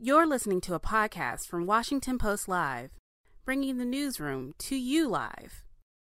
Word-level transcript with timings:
You're 0.00 0.28
listening 0.28 0.60
to 0.60 0.74
a 0.74 0.80
podcast 0.80 1.48
from 1.48 1.66
Washington 1.66 2.18
Post 2.18 2.46
Live, 2.46 2.90
bringing 3.44 3.78
the 3.78 3.84
newsroom 3.84 4.54
to 4.58 4.76
you 4.76 5.08
live. 5.08 5.64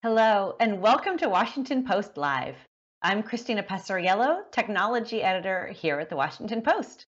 Hello, 0.02 0.56
and 0.58 0.82
welcome 0.82 1.16
to 1.18 1.28
Washington 1.28 1.86
Post 1.86 2.16
Live. 2.16 2.56
I'm 3.02 3.22
Christina 3.22 3.62
Passariello, 3.62 4.50
technology 4.50 5.22
editor 5.22 5.68
here 5.68 6.00
at 6.00 6.10
the 6.10 6.16
Washington 6.16 6.60
Post. 6.60 7.06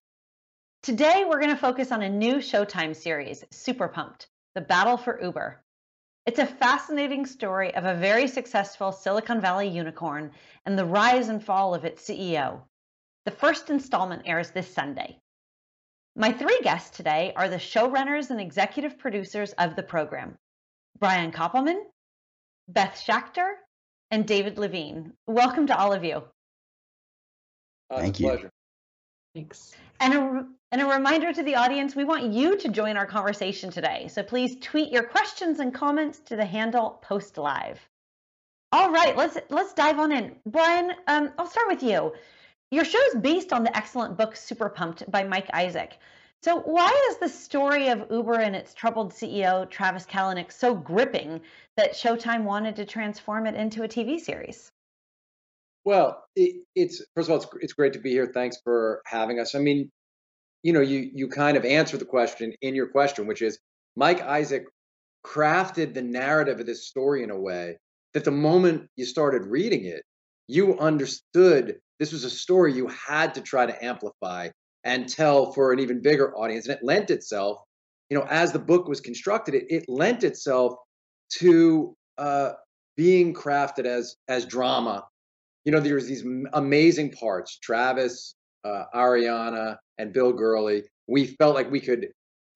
Today, 0.81 1.25
we're 1.27 1.41
going 1.41 1.53
to 1.53 1.57
focus 1.57 1.91
on 1.91 2.03
a 2.03 2.09
new 2.09 2.35
Showtime 2.35 2.95
series, 2.95 3.43
Super 3.51 3.89
Pumped 3.89 4.29
The 4.55 4.61
Battle 4.61 4.95
for 4.95 5.21
Uber. 5.21 5.61
It's 6.25 6.39
a 6.39 6.45
fascinating 6.45 7.25
story 7.25 7.75
of 7.75 7.83
a 7.83 7.95
very 7.95 8.29
successful 8.29 8.93
Silicon 8.93 9.41
Valley 9.41 9.67
unicorn 9.67 10.31
and 10.65 10.79
the 10.79 10.85
rise 10.85 11.27
and 11.27 11.43
fall 11.43 11.75
of 11.75 11.83
its 11.83 12.01
CEO. 12.01 12.61
The 13.25 13.31
first 13.31 13.69
installment 13.69 14.21
airs 14.25 14.51
this 14.51 14.73
Sunday. 14.73 15.20
My 16.15 16.31
three 16.31 16.59
guests 16.61 16.95
today 16.95 17.31
are 17.37 17.47
the 17.47 17.55
showrunners 17.55 18.31
and 18.31 18.41
executive 18.41 18.97
producers 18.99 19.53
of 19.53 19.75
the 19.75 19.83
program 19.83 20.37
Brian 20.99 21.31
Koppelman, 21.31 21.83
Beth 22.67 23.01
Schacter, 23.07 23.53
and 24.11 24.27
David 24.27 24.57
Levien. 24.57 25.13
Welcome 25.25 25.67
to 25.67 25.77
all 25.77 25.93
of 25.93 26.03
you. 26.03 26.23
Uh, 27.89 27.99
Thank 27.99 28.19
you. 28.19 28.27
Pleasure. 28.27 28.51
Thanks. 29.33 29.73
And 30.01 30.13
a, 30.13 30.45
and 30.73 30.81
a 30.81 30.85
reminder 30.85 31.31
to 31.31 31.43
the 31.43 31.55
audience 31.55 31.95
we 31.95 32.03
want 32.03 32.33
you 32.33 32.57
to 32.57 32.67
join 32.67 32.97
our 32.97 33.05
conversation 33.05 33.71
today. 33.71 34.09
So 34.09 34.21
please 34.21 34.57
tweet 34.59 34.91
your 34.91 35.03
questions 35.03 35.59
and 35.59 35.73
comments 35.73 36.19
to 36.25 36.35
the 36.35 36.45
handle 36.45 36.99
Post 37.01 37.37
Live. 37.37 37.79
All 38.73 38.91
right, 38.91 39.15
let's 39.17 39.37
let's 39.49 39.73
dive 39.73 39.99
on 39.99 40.11
in. 40.11 40.35
Brian, 40.45 40.91
um, 41.07 41.31
I'll 41.37 41.49
start 41.49 41.67
with 41.67 41.83
you. 41.83 42.13
Your 42.71 42.85
show 42.85 42.99
is 43.07 43.15
based 43.15 43.51
on 43.51 43.65
the 43.65 43.75
excellent 43.75 44.17
book 44.17 44.33
Super 44.33 44.69
Pumped 44.69 45.09
by 45.11 45.25
Mike 45.25 45.49
Isaac. 45.53 45.97
So, 46.41 46.61
why 46.61 46.89
is 47.11 47.17
the 47.17 47.27
story 47.27 47.89
of 47.89 48.07
Uber 48.09 48.39
and 48.39 48.55
its 48.55 48.73
troubled 48.73 49.11
CEO, 49.11 49.69
Travis 49.69 50.05
Kalanick, 50.05 50.53
so 50.53 50.73
gripping 50.73 51.41
that 51.75 51.93
Showtime 51.93 52.45
wanted 52.45 52.77
to 52.77 52.85
transform 52.85 53.45
it 53.45 53.55
into 53.55 53.83
a 53.83 53.89
TV 53.89 54.21
series? 54.21 54.71
Well, 55.83 56.23
it, 56.37 56.63
it's 56.73 57.03
first 57.13 57.27
of 57.27 57.33
all, 57.33 57.37
it's, 57.41 57.47
it's 57.59 57.73
great 57.73 57.91
to 57.93 57.99
be 57.99 58.11
here. 58.11 58.31
Thanks 58.33 58.57
for 58.63 59.01
having 59.05 59.39
us. 59.39 59.53
I 59.53 59.59
mean, 59.59 59.91
you 60.63 60.71
know, 60.71 60.79
you 60.79 61.11
you 61.13 61.27
kind 61.27 61.57
of 61.57 61.65
answer 61.65 61.97
the 61.97 62.05
question 62.05 62.53
in 62.61 62.73
your 62.73 62.87
question, 62.87 63.27
which 63.27 63.41
is 63.41 63.59
Mike 63.97 64.21
Isaac 64.21 64.63
crafted 65.25 65.93
the 65.93 66.01
narrative 66.01 66.61
of 66.61 66.65
this 66.65 66.87
story 66.87 67.21
in 67.21 67.31
a 67.31 67.39
way 67.39 67.77
that 68.13 68.23
the 68.23 68.31
moment 68.31 68.89
you 68.95 69.05
started 69.05 69.45
reading 69.45 69.83
it, 69.83 70.03
you 70.47 70.79
understood 70.79 71.77
this 72.01 72.11
was 72.11 72.23
a 72.23 72.31
story 72.31 72.73
you 72.73 72.87
had 72.87 73.31
to 73.35 73.41
try 73.41 73.63
to 73.63 73.85
amplify 73.85 74.49
and 74.83 75.07
tell 75.07 75.51
for 75.51 75.71
an 75.71 75.77
even 75.77 76.01
bigger 76.01 76.35
audience. 76.35 76.65
And 76.65 76.75
it 76.75 76.83
lent 76.83 77.11
itself, 77.11 77.59
you 78.09 78.17
know, 78.17 78.25
as 78.27 78.51
the 78.51 78.57
book 78.57 78.87
was 78.87 78.99
constructed, 78.99 79.53
it, 79.53 79.65
it 79.69 79.85
lent 79.87 80.23
itself 80.23 80.73
to 81.33 81.95
uh, 82.17 82.53
being 82.97 83.35
crafted 83.35 83.85
as 83.85 84.15
as 84.27 84.47
drama. 84.47 85.03
You 85.63 85.71
know, 85.71 85.79
there's 85.79 86.07
these 86.07 86.25
amazing 86.53 87.11
parts. 87.11 87.59
Travis, 87.59 88.33
uh, 88.63 88.85
Arianna, 88.95 89.77
and 89.99 90.11
Bill 90.11 90.33
Gurley. 90.33 90.81
We 91.07 91.27
felt 91.27 91.53
like 91.53 91.69
we 91.69 91.79
could 91.79 92.07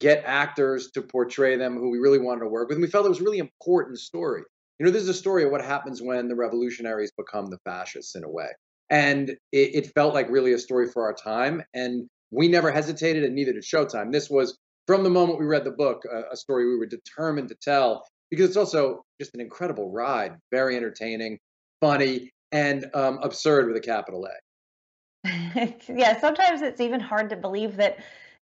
get 0.02 0.23
actors 0.26 0.90
to 0.96 1.04
portray 1.04 1.56
them 1.56 1.76
who 1.76 1.92
we 1.92 2.00
really 2.00 2.18
wanted 2.18 2.40
to 2.40 2.48
work 2.48 2.70
with. 2.70 2.78
And 2.78 2.82
we 2.82 2.90
felt 2.90 3.06
it 3.06 3.10
was 3.10 3.22
a 3.22 3.23
really 3.23 3.38
important 3.38 4.00
story. 4.00 4.42
You 4.80 4.88
know, 4.88 4.92
this 4.92 5.04
is 5.04 5.10
a 5.10 5.14
story 5.14 5.44
of 5.44 5.52
what 5.52 5.64
happens 5.64 6.02
when 6.02 6.28
the 6.28 6.36
revolutionaries 6.36 7.12
become 7.16 7.52
the 7.52 7.60
fascists 7.64 8.16
in 8.16 8.23
a 8.23 8.30
way 8.30 8.48
and 8.89 9.30
it, 9.30 9.38
it, 9.52 9.91
felt 9.94 10.14
like 10.14 10.30
really 10.30 10.53
a 10.53 10.59
story 10.59 10.88
for 10.88 11.03
our 11.03 11.14
time 11.14 11.64
and 11.73 12.08
we 12.31 12.47
never 12.47 12.72
hesitated 12.72 13.23
and 13.23 13.33
neither 13.33 13.53
did 13.53 13.64
showtime. 13.64 14.11
This 14.11 14.30
was 14.30 14.58
from 14.88 15.03
the 15.03 15.09
moment 15.09 15.39
we 15.39 15.45
read 15.45 15.64
the 15.64 15.72
book 15.72 16.03
a, 16.11 16.33
a 16.33 16.38
story 16.38 16.67
we 16.67 16.77
were 16.77 16.86
determined 16.86 17.50
to 17.50 17.55
tell 17.55 18.05
because 18.30 18.47
it's 18.47 18.58
also 18.58 19.03
just 19.19 19.33
an 19.33 19.42
incredible 19.42 19.92
ride 19.92 20.36
very 20.52 20.75
entertaining 20.75 21.39
funny 21.81 22.32
and 22.52 22.86
um, 22.93 23.20
absurd 23.21 23.67
with 23.67 23.77
a 23.77 23.82
capital 23.82 24.26
a. 24.26 25.80
Yeah 25.87 26.20
sometimes 26.20 26.61
it's 26.61 26.81
even 26.81 26.99
hard 26.99 27.30
to 27.31 27.36
believe 27.36 27.77
that 27.77 27.98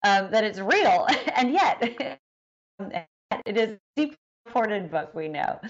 um, 0.04 0.30
that 0.32 0.44
it's 0.44 0.58
real 0.58 1.06
and 1.36 1.52
yet 1.52 2.18
it 3.46 3.56
is 3.56 3.78
deep 3.96 4.16
reported 4.52 4.90
book 4.90 5.14
we 5.14 5.28
know. 5.28 5.60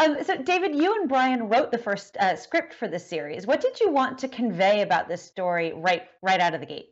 Um, 0.00 0.16
so, 0.24 0.36
David, 0.36 0.74
you 0.74 0.94
and 0.94 1.08
Brian 1.08 1.48
wrote 1.48 1.70
the 1.70 1.78
first 1.78 2.16
uh, 2.16 2.36
script 2.36 2.72
for 2.72 2.88
this 2.88 3.06
series. 3.06 3.46
What 3.46 3.60
did 3.60 3.80
you 3.80 3.90
want 3.90 4.18
to 4.18 4.28
convey 4.28 4.80
about 4.80 5.08
this 5.08 5.22
story 5.22 5.72
right 5.74 6.04
right 6.22 6.40
out 6.40 6.54
of 6.54 6.60
the 6.60 6.66
gate? 6.66 6.90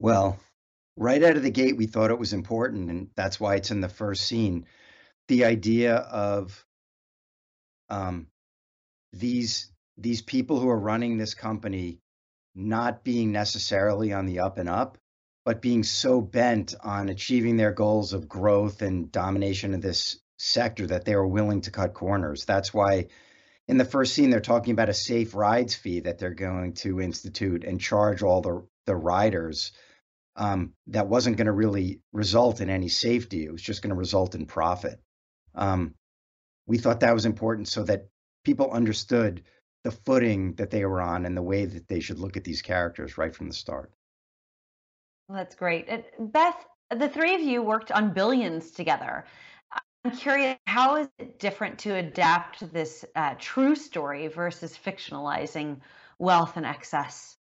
Well, 0.00 0.38
right 0.96 1.22
out 1.22 1.36
of 1.36 1.44
the 1.44 1.50
gate, 1.50 1.76
we 1.76 1.86
thought 1.86 2.10
it 2.10 2.18
was 2.18 2.32
important, 2.32 2.90
and 2.90 3.08
that's 3.14 3.38
why 3.38 3.54
it's 3.54 3.70
in 3.70 3.80
the 3.80 3.88
first 3.88 4.26
scene. 4.26 4.66
The 5.28 5.44
idea 5.44 5.94
of 5.94 6.64
um, 7.90 8.26
these 9.12 9.70
these 9.96 10.22
people 10.22 10.58
who 10.58 10.68
are 10.68 10.78
running 10.78 11.18
this 11.18 11.34
company 11.34 12.00
not 12.54 13.04
being 13.04 13.30
necessarily 13.30 14.12
on 14.12 14.26
the 14.26 14.40
up 14.40 14.58
and 14.58 14.68
up, 14.68 14.98
but 15.48 15.62
being 15.62 15.82
so 15.82 16.20
bent 16.20 16.74
on 16.84 17.08
achieving 17.08 17.56
their 17.56 17.72
goals 17.72 18.12
of 18.12 18.28
growth 18.28 18.82
and 18.82 19.10
domination 19.10 19.72
of 19.72 19.80
this 19.80 20.20
sector 20.36 20.86
that 20.86 21.06
they 21.06 21.16
were 21.16 21.26
willing 21.26 21.62
to 21.62 21.70
cut 21.70 21.94
corners. 21.94 22.44
That's 22.44 22.74
why 22.74 23.06
in 23.66 23.78
the 23.78 23.86
first 23.86 24.12
scene 24.12 24.28
they're 24.28 24.40
talking 24.40 24.72
about 24.74 24.90
a 24.90 24.92
safe 24.92 25.34
rides 25.34 25.74
fee 25.74 26.00
that 26.00 26.18
they're 26.18 26.34
going 26.34 26.74
to 26.74 27.00
institute 27.00 27.64
and 27.64 27.80
charge 27.80 28.22
all 28.22 28.42
the 28.42 28.68
the 28.84 28.94
riders. 28.94 29.72
Um, 30.36 30.74
that 30.88 31.08
wasn't 31.08 31.38
going 31.38 31.46
to 31.46 31.52
really 31.52 32.02
result 32.12 32.60
in 32.60 32.68
any 32.68 32.90
safety. 32.90 33.46
It 33.46 33.50
was 33.50 33.62
just 33.62 33.80
going 33.80 33.94
to 33.94 33.96
result 33.96 34.34
in 34.34 34.44
profit. 34.44 35.00
Um, 35.54 35.94
we 36.66 36.76
thought 36.76 37.00
that 37.00 37.14
was 37.14 37.24
important 37.24 37.68
so 37.68 37.84
that 37.84 38.08
people 38.44 38.70
understood 38.70 39.44
the 39.82 39.92
footing 39.92 40.56
that 40.56 40.68
they 40.68 40.84
were 40.84 41.00
on 41.00 41.24
and 41.24 41.34
the 41.34 41.40
way 41.40 41.64
that 41.64 41.88
they 41.88 42.00
should 42.00 42.18
look 42.18 42.36
at 42.36 42.44
these 42.44 42.60
characters 42.60 43.16
right 43.16 43.34
from 43.34 43.48
the 43.48 43.54
start. 43.54 43.94
That's 45.28 45.54
great. 45.54 45.88
Beth, 46.18 46.56
the 46.90 47.08
three 47.08 47.34
of 47.34 47.40
you 47.40 47.62
worked 47.62 47.92
on 47.92 48.12
Billions 48.14 48.70
together. 48.70 49.24
I'm 50.04 50.16
curious, 50.16 50.56
how 50.66 50.96
is 50.96 51.08
it 51.18 51.38
different 51.38 51.80
to 51.80 51.96
adapt 51.96 52.72
this 52.72 53.04
uh, 53.14 53.34
true 53.38 53.74
story 53.74 54.28
versus 54.28 54.78
fictionalizing 54.82 55.80
wealth 56.18 56.56
and 56.56 56.64
excess? 56.64 57.36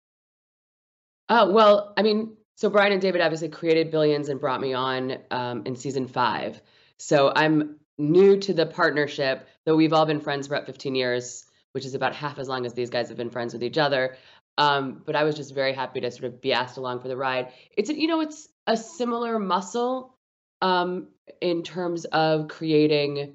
Uh, 1.30 1.50
well, 1.52 1.94
I 1.98 2.02
mean, 2.02 2.38
so 2.56 2.70
Brian 2.70 2.94
and 2.94 3.02
David 3.02 3.22
obviously 3.22 3.50
created 3.50 3.92
Billions 3.92 4.30
and 4.30 4.40
brought 4.40 4.62
me 4.62 4.74
on 4.74 5.18
um, 5.30 5.64
in 5.66 5.76
season 5.76 6.08
five. 6.08 6.62
So 6.98 7.32
I'm 7.36 7.78
new 7.98 8.38
to 8.40 8.54
the 8.54 8.66
partnership, 8.66 9.48
though 9.66 9.76
we've 9.76 9.94
all 9.94 10.06
been 10.06 10.22
friends 10.22 10.48
for 10.48 10.56
about 10.56 10.66
15 10.66 10.96
years, 10.96 11.46
which 11.74 11.86
is 11.86 11.94
about 11.94 12.16
half 12.16 12.40
as 12.40 12.48
long 12.48 12.66
as 12.66 12.74
these 12.74 12.90
guys 12.90 13.10
have 13.10 13.18
been 13.18 13.30
friends 13.30 13.54
with 13.54 13.64
each 13.64 13.78
other. 13.78 14.16
Um, 14.58 15.02
but 15.06 15.16
I 15.16 15.24
was 15.24 15.36
just 15.36 15.54
very 15.54 15.74
happy 15.74 16.02
to 16.02 16.12
sort 16.12 16.26
of 16.26 16.42
be 16.42 16.54
asked 16.54 16.78
along 16.78 17.02
for 17.02 17.08
the 17.08 17.18
ride. 17.18 17.52
It's 17.76 17.90
you 17.90 18.08
know 18.08 18.22
it's 18.22 18.48
a 18.68 18.78
similar 18.78 19.38
muscle 19.40 20.16
um, 20.62 21.08
in 21.42 21.64
terms 21.64 22.06
of 22.06 22.48
creating 22.48 23.34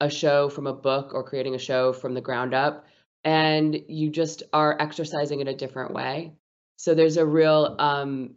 a 0.00 0.10
show 0.10 0.48
from 0.48 0.66
a 0.66 0.72
book 0.72 1.12
or 1.14 1.24
creating 1.24 1.54
a 1.54 1.58
show 1.58 1.92
from 1.92 2.14
the 2.14 2.20
ground 2.20 2.54
up, 2.54 2.86
and 3.24 3.78
you 3.88 4.10
just 4.10 4.42
are 4.52 4.76
exercising 4.80 5.40
in 5.40 5.48
a 5.48 5.54
different 5.54 5.92
way. 5.92 6.34
So 6.76 6.94
there's 6.94 7.16
a 7.16 7.26
real 7.26 7.74
um, 7.78 8.34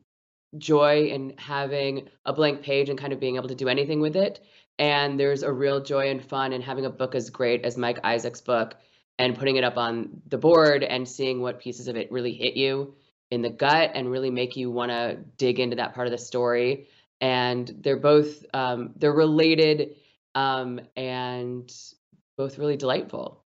joy 0.57 1.07
in 1.07 1.35
having 1.37 2.09
a 2.25 2.33
blank 2.33 2.61
page 2.61 2.89
and 2.89 2.97
kind 2.97 3.13
of 3.13 3.19
being 3.19 3.35
able 3.35 3.49
to 3.49 3.55
do 3.55 3.69
anything 3.69 3.99
with 4.01 4.15
it. 4.15 4.39
And 4.79 5.19
there's 5.19 5.43
a 5.43 5.51
real 5.51 5.83
joy 5.83 6.09
and 6.09 6.23
fun 6.23 6.53
in 6.53 6.61
having 6.61 6.85
a 6.85 6.89
book 6.89 7.13
as 7.13 7.29
great 7.29 7.65
as 7.65 7.77
Mike 7.77 7.99
Isaac's 8.03 8.41
book 8.41 8.75
and 9.19 9.37
putting 9.37 9.55
it 9.55 9.63
up 9.63 9.77
on 9.77 10.21
the 10.27 10.37
board 10.37 10.83
and 10.83 11.07
seeing 11.07 11.41
what 11.41 11.59
pieces 11.59 11.87
of 11.87 11.95
it 11.95 12.11
really 12.11 12.33
hit 12.33 12.55
you 12.55 12.95
in 13.29 13.41
the 13.41 13.49
gut 13.49 13.91
and 13.93 14.09
really 14.09 14.29
make 14.29 14.55
you 14.55 14.69
want 14.69 14.91
to 14.91 15.17
dig 15.37 15.59
into 15.59 15.77
that 15.77 15.93
part 15.93 16.07
of 16.07 16.11
the 16.11 16.17
story. 16.17 16.87
And 17.19 17.71
they're 17.81 17.99
both 17.99 18.43
um, 18.53 18.93
they're 18.97 19.13
related 19.13 19.95
um, 20.33 20.81
and 20.95 21.71
both 22.37 22.57
really 22.57 22.77
delightful. 22.77 23.43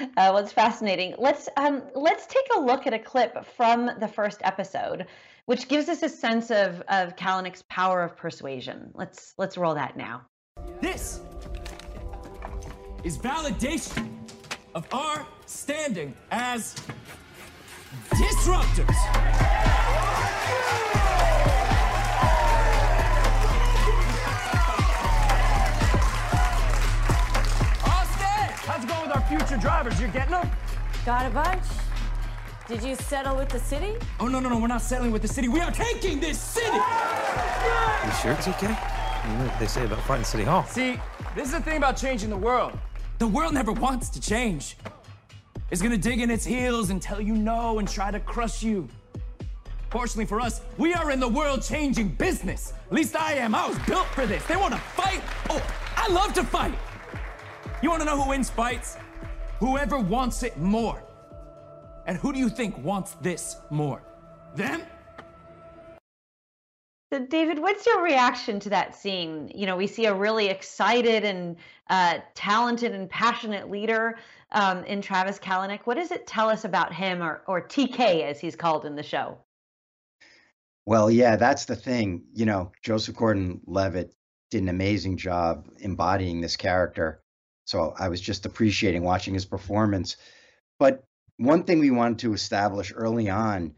Uh, 0.00 0.06
well 0.16 0.38
it's 0.38 0.52
fascinating. 0.52 1.14
Let's 1.18 1.48
um, 1.56 1.82
let's 1.94 2.26
take 2.26 2.46
a 2.56 2.60
look 2.60 2.86
at 2.86 2.94
a 2.94 2.98
clip 2.98 3.44
from 3.56 3.90
the 4.00 4.08
first 4.08 4.40
episode 4.42 5.06
which 5.50 5.66
gives 5.66 5.88
us 5.88 6.02
a 6.04 6.08
sense 6.08 6.50
of 6.50 6.80
of 6.88 7.16
Kalanick's 7.16 7.64
power 7.68 8.02
of 8.02 8.16
persuasion. 8.16 8.92
Let's 8.94 9.34
let's 9.36 9.58
roll 9.58 9.74
that 9.74 9.96
now. 9.96 10.22
This 10.80 11.20
is 13.04 13.16
validation 13.16 14.08
of 14.74 14.86
our 14.92 15.26
standing 15.46 16.14
as 16.30 16.74
disruptors. 18.10 18.88
Austin, 27.84 28.50
how's 28.66 28.84
it 28.84 28.88
going 28.88 29.02
with 29.02 29.16
our 29.16 29.22
future 29.28 29.56
drivers? 29.56 29.98
You're 29.98 30.10
getting 30.10 30.32
them? 30.32 30.50
Got 31.06 31.26
a 31.26 31.30
bunch. 31.30 31.64
Did 32.68 32.82
you 32.84 32.94
settle 32.94 33.36
with 33.36 33.48
the 33.48 33.58
city? 33.58 33.96
Oh, 34.20 34.28
no, 34.28 34.38
no, 34.38 34.48
no, 34.48 34.60
we're 34.60 34.68
not 34.68 34.82
settling 34.82 35.10
with 35.10 35.22
the 35.22 35.28
city. 35.28 35.48
We 35.48 35.60
are 35.60 35.72
taking 35.72 36.20
this 36.20 36.38
city! 36.38 36.76
You 36.76 38.12
sure 38.22 38.32
it's 38.32 38.46
okay? 38.46 38.76
You 39.26 39.36
know 39.36 39.46
what 39.46 39.58
they 39.58 39.66
say 39.66 39.84
about 39.84 40.00
fighting 40.02 40.24
City 40.24 40.44
Hall. 40.44 40.64
See, 40.66 41.00
this 41.34 41.46
is 41.46 41.52
the 41.52 41.60
thing 41.60 41.78
about 41.78 41.96
changing 41.96 42.30
the 42.30 42.36
world. 42.36 42.78
The 43.20 43.28
world 43.28 43.52
never 43.52 43.70
wants 43.70 44.08
to 44.08 44.20
change. 44.20 44.78
It's 45.70 45.82
gonna 45.82 45.98
dig 45.98 46.22
in 46.22 46.30
its 46.30 46.42
heels 46.42 46.88
and 46.88 47.02
tell 47.02 47.20
you 47.20 47.34
no 47.34 47.78
and 47.78 47.86
try 47.86 48.10
to 48.10 48.18
crush 48.18 48.62
you. 48.62 48.88
Fortunately 49.90 50.24
for 50.24 50.40
us, 50.40 50.62
we 50.78 50.94
are 50.94 51.10
in 51.10 51.20
the 51.20 51.28
world 51.28 51.62
changing 51.62 52.14
business. 52.14 52.72
At 52.86 52.94
least 52.94 53.14
I 53.14 53.34
am. 53.34 53.54
I 53.54 53.68
was 53.68 53.78
built 53.80 54.06
for 54.06 54.24
this. 54.24 54.42
They 54.46 54.56
wanna 54.56 54.78
fight? 54.78 55.20
Oh, 55.50 55.62
I 55.96 56.10
love 56.10 56.32
to 56.32 56.42
fight. 56.42 56.74
You 57.82 57.90
wanna 57.90 58.06
know 58.06 58.18
who 58.22 58.30
wins 58.30 58.48
fights? 58.48 58.96
Whoever 59.58 59.98
wants 59.98 60.42
it 60.42 60.56
more. 60.56 61.02
And 62.06 62.16
who 62.16 62.32
do 62.32 62.38
you 62.38 62.48
think 62.48 62.82
wants 62.82 63.16
this 63.20 63.56
more? 63.68 64.02
Them? 64.56 64.80
David, 67.28 67.58
what's 67.58 67.86
your 67.86 68.02
reaction 68.02 68.60
to 68.60 68.70
that 68.70 68.94
scene? 68.94 69.50
You 69.52 69.66
know, 69.66 69.76
we 69.76 69.88
see 69.88 70.06
a 70.06 70.14
really 70.14 70.46
excited 70.46 71.24
and 71.24 71.56
talented 72.34 72.92
and 72.92 73.10
passionate 73.10 73.70
leader 73.70 74.18
um, 74.52 74.84
in 74.84 75.02
Travis 75.02 75.38
Kalanick. 75.38 75.80
What 75.84 75.96
does 75.96 76.10
it 76.10 76.26
tell 76.26 76.48
us 76.48 76.64
about 76.64 76.92
him, 76.92 77.22
or, 77.22 77.42
or 77.46 77.66
TK 77.66 78.22
as 78.22 78.40
he's 78.40 78.56
called 78.56 78.84
in 78.84 78.96
the 78.96 79.02
show? 79.02 79.38
Well, 80.86 81.10
yeah, 81.10 81.36
that's 81.36 81.66
the 81.66 81.76
thing. 81.76 82.24
You 82.34 82.46
know, 82.46 82.72
Joseph 82.82 83.16
Gordon 83.16 83.60
Levitt 83.66 84.14
did 84.50 84.62
an 84.62 84.68
amazing 84.68 85.16
job 85.16 85.68
embodying 85.78 86.40
this 86.40 86.56
character. 86.56 87.22
So 87.64 87.94
I 87.96 88.08
was 88.08 88.20
just 88.20 88.46
appreciating 88.46 89.04
watching 89.04 89.34
his 89.34 89.44
performance. 89.44 90.16
But 90.78 91.04
one 91.36 91.62
thing 91.64 91.78
we 91.78 91.90
wanted 91.90 92.20
to 92.20 92.32
establish 92.32 92.92
early 92.94 93.30
on 93.30 93.74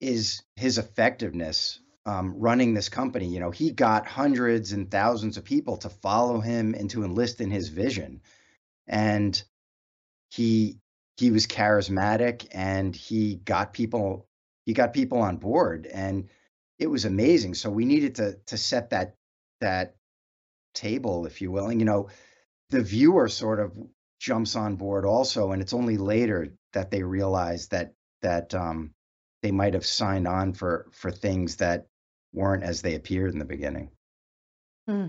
is 0.00 0.42
his 0.54 0.78
effectiveness 0.78 1.80
um, 2.08 2.34
running 2.38 2.72
this 2.72 2.88
company. 2.88 3.26
You 3.26 3.38
know, 3.38 3.50
he 3.50 3.70
got 3.70 4.06
hundreds 4.06 4.72
and 4.72 4.90
thousands 4.90 5.36
of 5.36 5.44
people 5.44 5.76
to 5.78 5.90
follow 5.90 6.40
him 6.40 6.74
and 6.74 6.88
to 6.90 7.04
enlist 7.04 7.42
in 7.42 7.50
his 7.50 7.68
vision, 7.68 8.22
and 8.86 9.40
he 10.30 10.78
he 11.18 11.30
was 11.30 11.46
charismatic 11.46 12.46
and 12.52 12.96
he 12.96 13.34
got 13.34 13.74
people 13.74 14.26
he 14.64 14.72
got 14.72 14.94
people 14.94 15.18
on 15.18 15.36
board 15.36 15.86
and 15.86 16.28
it 16.78 16.86
was 16.86 17.04
amazing. 17.04 17.54
So 17.54 17.68
we 17.68 17.84
needed 17.84 18.14
to 18.16 18.38
to 18.46 18.56
set 18.56 18.90
that 18.90 19.14
that 19.60 19.94
table, 20.74 21.26
if 21.26 21.42
you 21.42 21.50
will. 21.50 21.66
And 21.66 21.78
you 21.78 21.84
know, 21.84 22.08
the 22.70 22.80
viewer 22.80 23.28
sort 23.28 23.60
of 23.60 23.72
jumps 24.18 24.56
on 24.56 24.76
board 24.76 25.04
also, 25.04 25.52
and 25.52 25.60
it's 25.60 25.74
only 25.74 25.98
later 25.98 26.54
that 26.72 26.90
they 26.90 27.02
realize 27.02 27.68
that 27.68 27.92
that 28.22 28.54
um, 28.54 28.92
they 29.42 29.50
might 29.50 29.74
have 29.74 29.84
signed 29.84 30.26
on 30.26 30.54
for 30.54 30.88
for 30.92 31.10
things 31.10 31.56
that 31.56 31.86
weren't 32.32 32.62
as 32.62 32.82
they 32.82 32.94
appeared 32.94 33.32
in 33.32 33.38
the 33.38 33.44
beginning. 33.44 33.90
Hmm. 34.86 35.06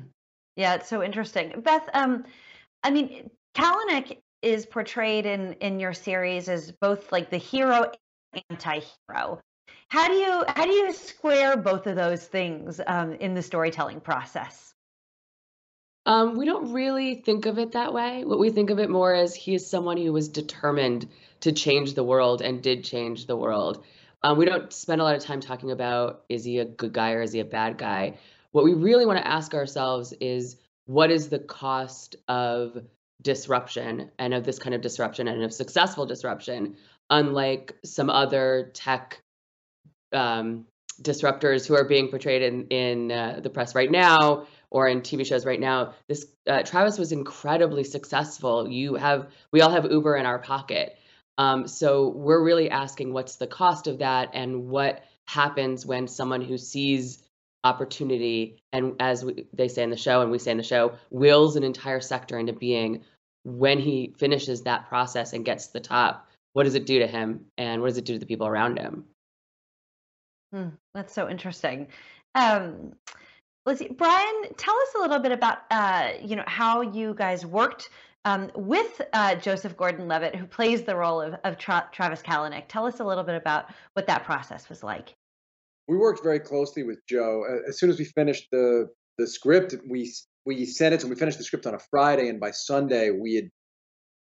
Yeah, 0.56 0.76
it's 0.76 0.90
so 0.90 1.04
interesting. 1.04 1.62
Beth, 1.62 1.88
um, 1.94 2.26
I 2.84 2.92
mean, 2.92 3.30
Kalanick 3.56 4.20
is 4.42 4.66
portrayed 4.66 5.26
in 5.26 5.54
in 5.54 5.80
your 5.80 5.94
series 5.94 6.50
as 6.50 6.72
both 6.72 7.12
like 7.12 7.30
the 7.30 7.38
hero 7.38 7.92
and 8.34 8.44
anti-hero. 8.50 9.40
How 9.90 10.08
do 10.08 10.14
you 10.14 10.44
how 10.48 10.66
do 10.66 10.72
you 10.72 10.94
square 10.94 11.58
both 11.58 11.88
of 11.88 11.96
those 11.96 12.26
things 12.26 12.80
um, 12.86 13.14
in 13.14 13.34
the 13.34 13.42
storytelling 13.42 14.02
process? 14.02 14.74
Um, 16.06 16.38
we 16.38 16.46
don't 16.46 16.74
really 16.74 17.16
think 17.16 17.46
of 17.46 17.60
it 17.60 17.74
that 17.74 17.94
way. 17.94 18.24
What 18.24 18.40
we 18.40 18.50
think 18.50 18.70
of 18.70 18.80
it 18.80 18.90
more 18.90 19.14
as 19.14 19.36
he 19.36 19.56
is 19.56 19.70
someone 19.70 19.98
who 19.98 20.14
was 20.14 20.30
determined 20.30 21.08
to 21.42 21.52
change 21.52 21.94
the 21.94 22.04
world 22.04 22.42
and 22.42 22.62
did 22.62 22.84
change 22.84 23.26
the 23.26 23.36
world. 23.36 23.84
Um, 24.22 24.38
we 24.38 24.46
don't 24.46 24.72
spend 24.74 25.02
a 25.02 25.04
lot 25.04 25.16
of 25.16 25.24
time 25.24 25.40
talking 25.40 25.72
about 25.72 26.24
is 26.30 26.44
he 26.44 26.60
a 26.60 26.66
good 26.66 26.94
guy 26.94 27.14
or 27.14 27.22
is 27.22 27.32
he 27.32 27.40
a 27.40 27.46
bad 27.46 27.78
guy. 27.78 28.18
What 28.52 28.64
we 28.64 28.74
really 28.74 29.06
want 29.06 29.20
to 29.20 29.28
ask 29.28 29.54
ourselves 29.54 30.14
is 30.20 30.58
what 30.86 31.12
is 31.12 31.30
the 31.30 31.40
cost 31.40 32.16
of 32.28 32.78
disruption 33.22 34.12
and 34.18 34.34
of 34.34 34.44
this 34.44 34.60
kind 34.60 34.74
of 34.74 34.82
disruption 34.82 35.28
and 35.28 35.44
of 35.44 35.54
successful 35.54 36.06
disruption, 36.06 36.76
unlike 37.10 37.76
some 37.86 38.10
other 38.10 38.72
tech 38.74 39.22
um, 40.12 40.66
disruptors 41.02 41.68
who 41.68 41.76
are 41.76 41.86
being 41.86 42.10
portrayed 42.10 42.42
in 42.42 42.68
in 42.68 43.12
uh, 43.12 43.40
the 43.42 43.50
press 43.50 43.76
right 43.76 43.92
now 43.92 44.48
or 44.70 44.88
in 44.88 45.02
TV 45.02 45.26
shows 45.26 45.46
right 45.46 45.60
now. 45.60 45.94
This 46.08 46.26
uh, 46.48 46.64
Travis 46.64 46.98
was 46.98 47.12
incredibly 47.12 47.84
successful. 47.84 48.68
You 48.68 48.96
have 48.96 49.28
we 49.52 49.62
all 49.62 49.72
have 49.72 49.90
Uber 49.90 50.18
in 50.18 50.26
our 50.26 50.40
pocket. 50.40 50.98
Um, 51.40 51.70
so 51.70 52.10
we're 52.10 52.44
really 52.44 52.70
asking 52.70 53.14
what's 53.14 53.38
the 53.38 53.48
cost 53.48 53.88
of 53.88 54.00
that 54.00 54.32
and 54.34 54.68
what 54.68 55.06
happens 55.26 55.86
when 55.86 56.08
someone 56.08 56.42
who 56.42 56.58
sees 56.58 57.24
opportunity 57.64 58.62
and 58.72 58.96
as 59.00 59.24
we, 59.24 59.46
they 59.54 59.68
say 59.68 59.84
in 59.84 59.90
the 59.90 59.98
show 59.98 60.22
and 60.22 60.32
we 60.32 60.40
say 60.40 60.52
in 60.52 60.58
the 60.58 60.64
show 60.64 60.94
wills 61.10 61.56
an 61.56 61.64
entire 61.64 62.00
sector 62.00 62.38
into 62.38 62.54
being 62.54 63.04
when 63.44 63.80
he 63.80 64.14
finishes 64.18 64.64
that 64.64 64.88
process 64.88 65.34
and 65.34 65.44
gets 65.44 65.68
to 65.68 65.74
the 65.74 65.80
top 65.80 66.30
what 66.54 66.64
does 66.64 66.76
it 66.76 66.86
do 66.86 67.00
to 67.00 67.08
him 67.08 67.46
and 67.58 67.82
what 67.82 67.88
does 67.90 67.98
it 67.98 68.06
do 68.06 68.14
to 68.14 68.20
the 68.20 68.26
people 68.26 68.48
around 68.48 68.78
him? 68.80 69.06
Hmm, 70.54 70.70
that's 70.94 71.14
so 71.14 71.30
interesting. 71.30 71.88
Um, 72.36 72.94
let's 73.66 73.80
see 73.80 73.90
brian 73.90 74.44
tell 74.58 74.76
us 74.76 74.90
a 74.98 75.02
little 75.02 75.20
bit 75.20 75.32
about 75.32 75.60
uh, 75.70 76.12
you 76.24 76.36
know 76.36 76.44
how 76.48 76.82
you 76.82 77.14
guys 77.14 77.46
worked 77.46 77.90
um, 78.26 78.52
with 78.56 79.02
uh, 79.14 79.36
Joseph 79.36 79.78
Gordon-Levitt, 79.78 80.36
who 80.36 80.46
plays 80.46 80.84
the 80.84 80.96
role 80.96 81.22
of, 81.22 81.36
of 81.44 81.58
Tra- 81.58 81.90
Travis 81.92 82.22
Kalanick. 82.22 82.66
Tell 82.68 82.86
us 82.86 83.00
a 83.00 83.04
little 83.04 83.24
bit 83.24 83.36
about 83.36 83.66
what 83.94 84.08
that 84.08 84.24
process 84.24 84.70
was 84.70 84.84
like. 84.84 85.16
We 85.88 85.98
worked 85.98 86.22
very 86.22 86.40
closely 86.40 86.84
with 86.84 87.00
Joe. 87.08 87.44
As 87.68 87.80
soon 87.80 87.90
as 87.90 87.98
we 87.98 88.06
finished 88.06 88.48
the 88.52 88.88
the 89.18 89.28
script, 89.28 89.76
we 89.90 90.14
we 90.46 90.66
sent 90.66 90.94
it. 90.94 91.02
So 91.02 91.08
we 91.08 91.16
finished 91.16 91.38
the 91.38 91.44
script 91.44 91.66
on 91.66 91.74
a 91.74 91.80
Friday, 91.80 92.30
and 92.30 92.40
by 92.40 92.52
Sunday 92.52 93.10
we 93.10 93.36
had 93.36 93.50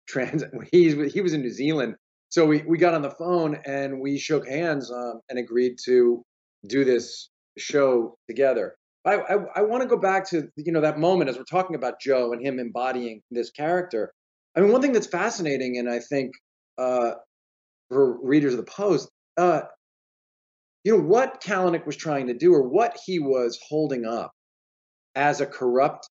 trans. 0.09 0.43
He 0.73 1.09
he 1.09 1.21
was 1.21 1.33
in 1.35 1.41
New 1.41 1.51
Zealand, 1.51 1.95
so 2.31 2.47
we 2.47 2.63
we 2.63 2.79
got 2.79 2.95
on 2.95 3.03
the 3.03 3.11
phone 3.11 3.61
and 3.65 4.01
we 4.01 4.19
shook 4.19 4.49
hands 4.49 4.91
um, 4.91 5.21
and 5.29 5.39
agreed 5.39 5.79
to 5.85 6.25
do 6.67 6.85
this 6.85 7.31
show 7.59 8.17
together. 8.29 8.75
I, 9.05 9.15
I, 9.17 9.37
I 9.57 9.63
want 9.63 9.83
to 9.83 9.89
go 9.89 9.97
back 9.97 10.29
to 10.31 10.49
you 10.57 10.73
know 10.73 10.81
that 10.81 10.99
moment 10.99 11.31
as 11.31 11.37
we're 11.37 11.45
talking 11.45 11.77
about 11.77 12.01
Joe 12.01 12.33
and 12.33 12.45
him 12.45 12.59
embodying 12.59 13.23
this 13.31 13.51
character. 13.51 14.13
I 14.57 14.61
mean, 14.61 14.71
one 14.71 14.83
thing 14.83 14.93
that's 14.93 15.07
fascinating, 15.07 15.79
and 15.79 15.89
I 15.89 15.99
think 15.99 16.33
uh, 16.79 17.13
for 17.89 18.19
readers 18.25 18.53
of 18.53 18.59
the 18.59 18.71
Post, 18.71 19.09
uh, 19.37 19.63
you 20.85 20.97
know, 20.97 21.03
what 21.03 21.43
Kalanick 21.43 21.87
was 21.87 21.97
trying 21.97 22.27
to 22.29 22.35
do, 22.35 22.53
or 22.53 22.69
what 22.69 22.99
he 23.05 23.19
was 23.19 23.59
holding 23.69 24.05
up 24.05 24.33
as 25.15 25.41
a 25.41 25.47
corrupt, 25.47 26.09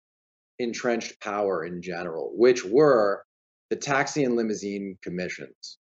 entrenched 0.58 1.20
power 1.20 1.64
in 1.64 1.82
general, 1.82 2.32
which 2.34 2.64
were 2.64 3.22
the 3.70 3.76
taxi 3.76 4.24
and 4.24 4.36
limousine 4.36 4.96
commissions 5.02 5.78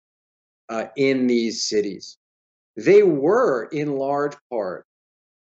uh, 0.68 0.86
in 0.96 1.26
these 1.26 1.68
cities. 1.68 2.18
They 2.76 3.02
were, 3.02 3.68
in 3.72 3.94
large 3.94 4.34
part, 4.50 4.86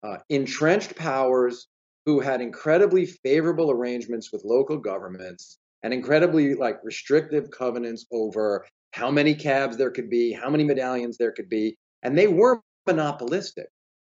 uh, 0.02 0.18
entrenched 0.28 0.96
powers 0.96 1.68
who 2.06 2.20
had 2.20 2.40
incredibly 2.40 3.06
favorable 3.06 3.70
arrangements 3.70 4.32
with 4.32 4.44
local 4.44 4.78
governments 4.78 5.58
and 5.82 5.92
incredibly 5.92 6.54
like 6.54 6.78
restrictive 6.82 7.50
covenants 7.50 8.06
over 8.12 8.66
how 8.92 9.10
many 9.10 9.34
cabs 9.34 9.76
there 9.76 9.90
could 9.90 10.08
be, 10.08 10.32
how 10.32 10.48
many 10.48 10.64
medallions 10.64 11.16
there 11.18 11.32
could 11.32 11.48
be, 11.48 11.76
and 12.02 12.16
they 12.16 12.26
were 12.26 12.60
monopolistic. 12.86 13.68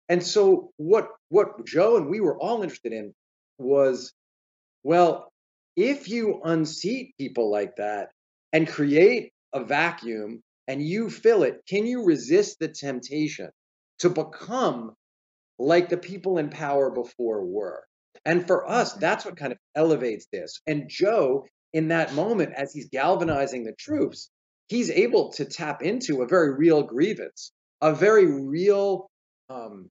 And 0.08 0.22
so 0.22 0.70
what 0.76 1.08
what 1.28 1.66
Joe 1.66 1.96
and 1.96 2.08
we 2.08 2.20
were 2.20 2.38
all 2.38 2.62
interested 2.62 2.92
in 2.92 3.12
was 3.58 4.12
well, 4.82 5.32
if 5.76 6.08
you 6.08 6.40
unseat 6.44 7.14
people 7.18 7.50
like 7.50 7.76
that 7.76 8.10
and 8.52 8.66
create 8.66 9.32
a 9.52 9.62
vacuum 9.62 10.42
and 10.66 10.82
you 10.82 11.10
fill 11.10 11.42
it, 11.42 11.62
can 11.68 11.86
you 11.86 12.04
resist 12.04 12.58
the 12.58 12.68
temptation 12.68 13.50
to 13.98 14.08
become 14.08 14.94
like 15.58 15.88
the 15.88 15.96
people 15.96 16.38
in 16.38 16.50
power 16.50 16.90
before 16.90 17.44
were. 17.44 17.84
And 18.24 18.46
for 18.46 18.68
us, 18.68 18.92
that's 18.94 19.24
what 19.24 19.36
kind 19.36 19.52
of 19.52 19.58
elevates 19.74 20.26
this. 20.32 20.60
And 20.66 20.88
Joe, 20.88 21.46
in 21.72 21.88
that 21.88 22.14
moment, 22.14 22.52
as 22.54 22.72
he's 22.72 22.88
galvanizing 22.88 23.64
the 23.64 23.74
troops, 23.78 24.30
he's 24.68 24.90
able 24.90 25.32
to 25.32 25.44
tap 25.44 25.82
into 25.82 26.22
a 26.22 26.26
very 26.26 26.54
real 26.54 26.82
grievance, 26.82 27.52
a 27.80 27.94
very 27.94 28.26
real 28.26 29.08
um, 29.48 29.88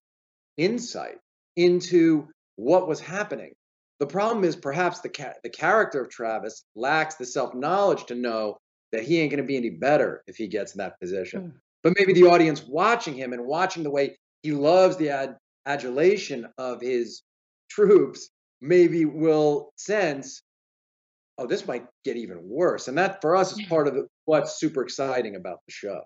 insight 0.57 1.17
into 1.55 2.27
what 2.55 2.88
was 2.88 3.00
happening. 3.00 3.53
The 4.00 4.07
problem 4.07 4.43
is 4.43 4.55
perhaps 4.55 5.00
the 5.00 5.09
ca- 5.09 5.33
the 5.43 5.50
character 5.50 6.01
of 6.01 6.09
Travis 6.09 6.63
lacks 6.75 7.15
the 7.15 7.25
self 7.25 7.55
knowledge 7.55 8.05
to 8.05 8.15
know 8.15 8.57
that 8.91 9.03
he 9.03 9.19
ain't 9.19 9.31
going 9.31 9.41
to 9.41 9.47
be 9.47 9.57
any 9.57 9.71
better 9.71 10.24
if 10.27 10.36
he 10.38 10.47
gets 10.47 10.74
in 10.74 10.79
that 10.79 11.00
position. 11.00 11.41
Mm. 11.41 11.53
But 11.83 11.93
maybe 11.97 12.13
the 12.13 12.27
audience 12.27 12.63
watching 12.63 13.15
him 13.15 13.33
and 13.33 13.45
watching 13.45 13.83
the 13.83 13.91
way 13.91 14.17
he 14.43 14.51
loves 14.51 14.97
the 14.97 15.09
ad- 15.09 15.38
adulation 15.67 16.47
of 16.57 16.81
his 16.81 17.24
troops 17.69 18.29
maybe 18.62 19.05
will 19.05 19.71
sense 19.77 20.41
oh 21.38 21.47
this 21.47 21.67
might 21.67 21.86
get 22.05 22.17
even 22.17 22.39
worse 22.43 22.88
and 22.88 22.97
that 22.97 23.21
for 23.21 23.36
us 23.36 23.51
is 23.51 23.62
part 23.67 23.88
of 23.88 23.93
the, 23.95 24.07
what's 24.25 24.59
super 24.59 24.83
exciting 24.83 25.36
about 25.36 25.59
the 25.67 25.71
show 25.71 26.01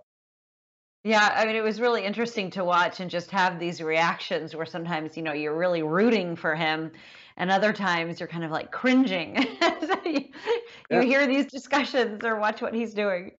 Yeah, 1.04 1.34
I 1.36 1.46
mean, 1.46 1.56
it 1.56 1.64
was 1.64 1.82
really 1.82 2.04
interesting 2.06 2.52
to 2.52 2.64
watch 2.64 3.00
and 3.00 3.10
just 3.10 3.32
have 3.32 3.60
these 3.60 3.82
reactions 3.82 4.56
where 4.56 4.68
sometimes, 4.68 5.18
you 5.18 5.24
know, 5.24 5.34
you're 5.34 5.58
really 5.58 5.82
rooting 5.82 6.36
for 6.36 6.54
him, 6.54 6.92
and 7.38 7.50
other 7.50 7.74
times 7.74 8.20
you're 8.20 8.30
kind 8.30 8.44
of 8.44 8.52
like 8.52 8.72
cringing. 8.72 9.36
so 9.62 9.96
you, 10.06 10.26
you 10.92 11.02
Yeah. 11.02 11.02
hear 11.02 11.26
these 11.26 11.48
discussions 11.48 12.24
or 12.24 12.36
watch 12.40 12.62
what 12.62 12.76
he's 12.76 12.94
doing. 12.94 13.32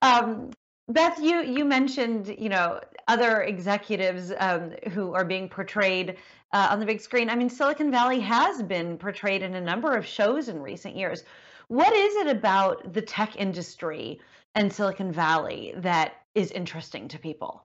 Um, 0.00 0.50
Beth, 0.88 1.18
you 1.20 1.42
you 1.42 1.64
mentioned, 1.64 2.34
you 2.38 2.48
know, 2.48 2.80
other 3.08 3.42
executives 3.42 4.32
um, 4.38 4.72
who 4.90 5.14
are 5.14 5.24
being 5.24 5.48
portrayed 5.48 6.16
uh, 6.52 6.68
on 6.70 6.80
the 6.80 6.86
big 6.86 7.00
screen. 7.00 7.30
I 7.30 7.36
mean, 7.36 7.48
Silicon 7.48 7.90
Valley 7.90 8.20
has 8.20 8.62
been 8.62 8.98
portrayed 8.98 9.42
in 9.42 9.54
a 9.54 9.60
number 9.60 9.94
of 9.94 10.04
shows 10.06 10.48
in 10.48 10.60
recent 10.60 10.96
years. 10.96 11.24
What 11.68 11.92
is 11.92 12.16
it 12.16 12.26
about 12.26 12.92
the 12.92 13.02
tech 13.02 13.36
industry 13.36 14.20
and 14.54 14.72
Silicon 14.72 15.12
Valley 15.12 15.72
that 15.76 16.14
is 16.34 16.50
interesting 16.50 17.08
to 17.08 17.18
people? 17.18 17.64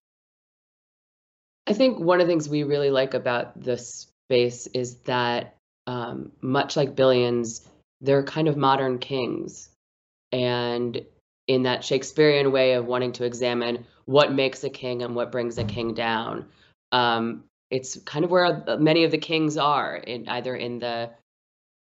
I 1.67 1.73
think 1.73 1.99
one 1.99 2.21
of 2.21 2.27
the 2.27 2.31
things 2.31 2.47
we 2.47 2.63
really 2.63 2.91
like 2.91 3.13
about 3.13 3.61
this 3.61 4.07
space 4.29 4.67
is 4.67 4.95
that, 4.99 5.57
um, 5.85 6.31
much 6.39 6.77
like 6.77 6.95
Billions, 6.95 7.67
they're 7.99 8.23
kind 8.23 8.47
of 8.47 8.55
modern 8.55 8.99
kings. 8.99 9.69
And 10.31 11.05
in 11.47 11.63
that 11.63 11.83
Shakespearean 11.83 12.51
way 12.51 12.73
of 12.73 12.85
wanting 12.85 13.13
to 13.13 13.25
examine 13.25 13.85
what 14.05 14.33
makes 14.33 14.63
a 14.63 14.69
king 14.69 15.01
and 15.01 15.15
what 15.15 15.31
brings 15.31 15.57
a 15.57 15.63
king 15.63 15.93
down, 15.93 16.45
um, 16.91 17.43
it's 17.69 17.97
kind 18.03 18.23
of 18.23 18.31
where 18.31 18.63
many 18.79 19.03
of 19.03 19.11
the 19.11 19.17
kings 19.17 19.57
are, 19.57 19.95
in 19.95 20.27
either 20.27 20.55
in 20.55 20.79
the 20.79 21.09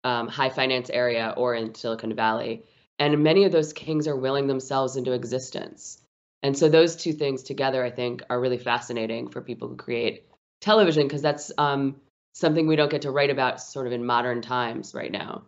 um, 0.04 0.28
high 0.28 0.50
finance 0.50 0.90
area 0.90 1.34
or 1.36 1.54
in 1.54 1.74
Silicon 1.74 2.14
Valley. 2.14 2.64
And 2.98 3.22
many 3.22 3.44
of 3.44 3.52
those 3.52 3.72
kings 3.72 4.08
are 4.08 4.16
willing 4.16 4.46
themselves 4.46 4.96
into 4.96 5.12
existence. 5.12 6.00
And 6.42 6.56
so 6.56 6.68
those 6.68 6.96
two 6.96 7.12
things 7.12 7.42
together, 7.42 7.84
I 7.84 7.90
think, 7.90 8.22
are 8.30 8.40
really 8.40 8.58
fascinating 8.58 9.28
for 9.28 9.40
people 9.40 9.68
who 9.68 9.76
create 9.76 10.24
television 10.60 11.04
because 11.04 11.22
that's 11.22 11.52
um, 11.58 11.96
something 12.34 12.66
we 12.66 12.76
don't 12.76 12.90
get 12.90 13.02
to 13.02 13.10
write 13.10 13.30
about 13.30 13.60
sort 13.60 13.86
of 13.86 13.92
in 13.92 14.04
modern 14.04 14.42
times 14.42 14.94
right 14.94 15.10
now. 15.10 15.42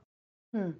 Hmm. 0.54 0.70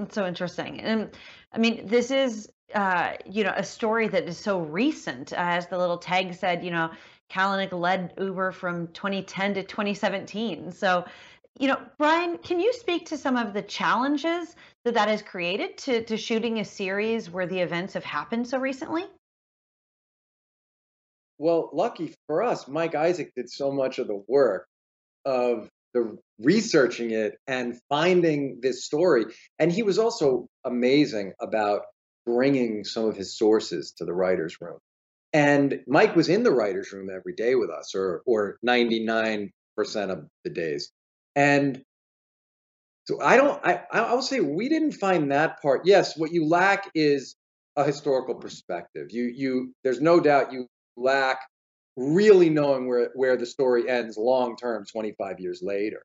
That's 0.00 0.14
so 0.14 0.26
interesting. 0.26 0.80
And 0.80 1.10
I 1.52 1.58
mean, 1.58 1.86
this 1.86 2.10
is, 2.10 2.50
uh, 2.74 3.12
you 3.26 3.44
know, 3.44 3.52
a 3.54 3.62
story 3.62 4.08
that 4.08 4.24
is 4.26 4.38
so 4.38 4.60
recent. 4.60 5.34
As 5.34 5.66
the 5.66 5.76
little 5.76 5.98
tag 5.98 6.32
said, 6.32 6.64
you 6.64 6.70
know, 6.70 6.90
Kalanick 7.30 7.70
led 7.78 8.14
Uber 8.18 8.52
from 8.52 8.88
2010 8.88 9.54
to 9.54 9.62
2017. 9.62 10.72
So, 10.72 11.04
you 11.58 11.68
know, 11.68 11.78
Brian, 11.98 12.38
can 12.38 12.60
you 12.60 12.72
speak 12.72 13.04
to 13.06 13.18
some 13.18 13.36
of 13.36 13.52
the 13.52 13.60
challenges 13.60 14.56
that 14.86 14.94
that 14.94 15.08
has 15.08 15.20
created 15.20 15.76
to, 15.78 16.02
to 16.04 16.16
shooting 16.16 16.60
a 16.60 16.64
series 16.64 17.28
where 17.28 17.46
the 17.46 17.60
events 17.60 17.92
have 17.92 18.04
happened 18.04 18.48
so 18.48 18.56
recently? 18.56 19.04
Well, 21.36 21.68
lucky 21.74 22.14
for 22.26 22.42
us, 22.42 22.66
Mike 22.66 22.94
Isaac 22.94 23.32
did 23.36 23.50
so 23.50 23.70
much 23.70 23.98
of 23.98 24.06
the 24.06 24.22
work 24.26 24.66
of 25.26 25.68
the 25.94 26.16
researching 26.38 27.10
it 27.10 27.34
and 27.46 27.78
finding 27.88 28.58
this 28.62 28.84
story. 28.84 29.26
And 29.58 29.72
he 29.72 29.82
was 29.82 29.98
also 29.98 30.48
amazing 30.64 31.32
about 31.40 31.82
bringing 32.26 32.84
some 32.84 33.06
of 33.06 33.16
his 33.16 33.36
sources 33.36 33.92
to 33.98 34.04
the 34.04 34.14
writers' 34.14 34.56
room. 34.60 34.78
And 35.32 35.80
Mike 35.86 36.16
was 36.16 36.28
in 36.28 36.42
the 36.42 36.50
writers' 36.50 36.92
room 36.92 37.08
every 37.10 37.34
day 37.34 37.54
with 37.54 37.70
us, 37.70 37.94
or 37.94 38.22
or 38.26 38.58
99% 38.66 39.50
of 40.10 40.26
the 40.44 40.50
days. 40.50 40.90
And 41.36 41.82
so 43.04 43.20
I 43.20 43.36
don't 43.36 43.64
I 43.64 43.82
I 43.92 44.14
will 44.14 44.22
say 44.22 44.40
we 44.40 44.68
didn't 44.68 44.92
find 44.92 45.30
that 45.30 45.62
part. 45.62 45.82
Yes, 45.84 46.16
what 46.16 46.32
you 46.32 46.46
lack 46.48 46.90
is 46.94 47.36
a 47.76 47.84
historical 47.84 48.34
perspective. 48.34 49.08
You 49.10 49.32
you 49.34 49.72
there's 49.84 50.00
no 50.00 50.20
doubt 50.20 50.52
you 50.52 50.66
lack 50.96 51.38
really 52.00 52.50
knowing 52.50 52.88
where 52.88 53.10
where 53.14 53.36
the 53.36 53.46
story 53.46 53.88
ends 53.88 54.16
long 54.16 54.56
term 54.56 54.84
25 54.86 55.40
years 55.40 55.60
later. 55.62 56.02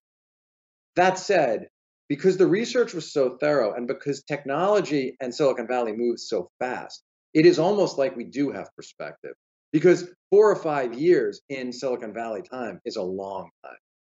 That 0.95 1.17
said, 1.17 1.67
because 2.09 2.37
the 2.37 2.47
research 2.47 2.93
was 2.93 3.11
so 3.11 3.37
thorough 3.37 3.73
and 3.73 3.87
because 3.87 4.23
technology 4.23 5.15
and 5.19 5.33
Silicon 5.33 5.67
Valley 5.67 5.93
moves 5.95 6.27
so 6.27 6.49
fast, 6.59 7.03
it 7.33 7.45
is 7.45 7.59
almost 7.59 7.97
like 7.97 8.15
we 8.15 8.25
do 8.25 8.51
have 8.51 8.69
perspective. 8.75 9.33
Because 9.71 10.07
four 10.29 10.51
or 10.51 10.55
five 10.55 10.93
years 10.93 11.41
in 11.49 11.73
Silicon 11.73 12.13
Valley 12.13 12.41
time 12.41 12.79
is 12.85 12.95
a 12.95 13.01
long 13.01 13.49
time. 13.65 13.75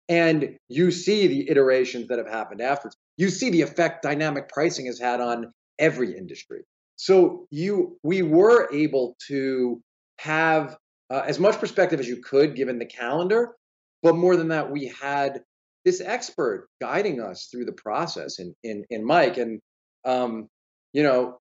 And 0.10 0.58
you 0.67 0.91
see 0.91 1.27
the 1.27 1.50
iterations 1.50 2.08
that 2.10 2.20
have 2.20 2.27
happened 2.27 2.62
afterwards. 2.62 2.98
You 3.17 3.29
see 3.29 3.50
the 3.50 3.62
effect 3.62 4.03
dynamic 4.03 4.50
pricing 4.50 4.88
has 4.88 5.00
had 5.00 5.22
on 5.22 5.51
every 5.79 6.17
industry. 6.17 6.63
So 6.98 7.48
you 7.50 7.98
we 8.03 8.22
were 8.22 8.70
able 8.74 9.15
to 9.27 9.82
have 10.20 10.77
uh, 11.10 11.24
as 11.26 11.40
much 11.40 11.60
perspective 11.60 12.00
as 12.00 12.08
you 12.08 12.18
could 12.18 12.56
given 12.56 12.80
the 12.80 12.86
calendar, 12.86 13.56
but 14.02 14.16
more 14.16 14.36
than 14.36 14.50
that, 14.50 14.72
we 14.72 14.88
had 15.02 15.42
this 15.84 16.02
expert 16.02 16.68
guiding 16.82 17.22
us 17.22 17.48
through 17.52 17.66
the 17.66 17.72
process 17.72 18.40
in 18.40 18.56
in, 18.64 18.86
in 18.90 19.06
Mike, 19.06 19.38
and 19.38 19.62
um, 20.04 20.48
you 20.94 21.04
know, 21.04 21.38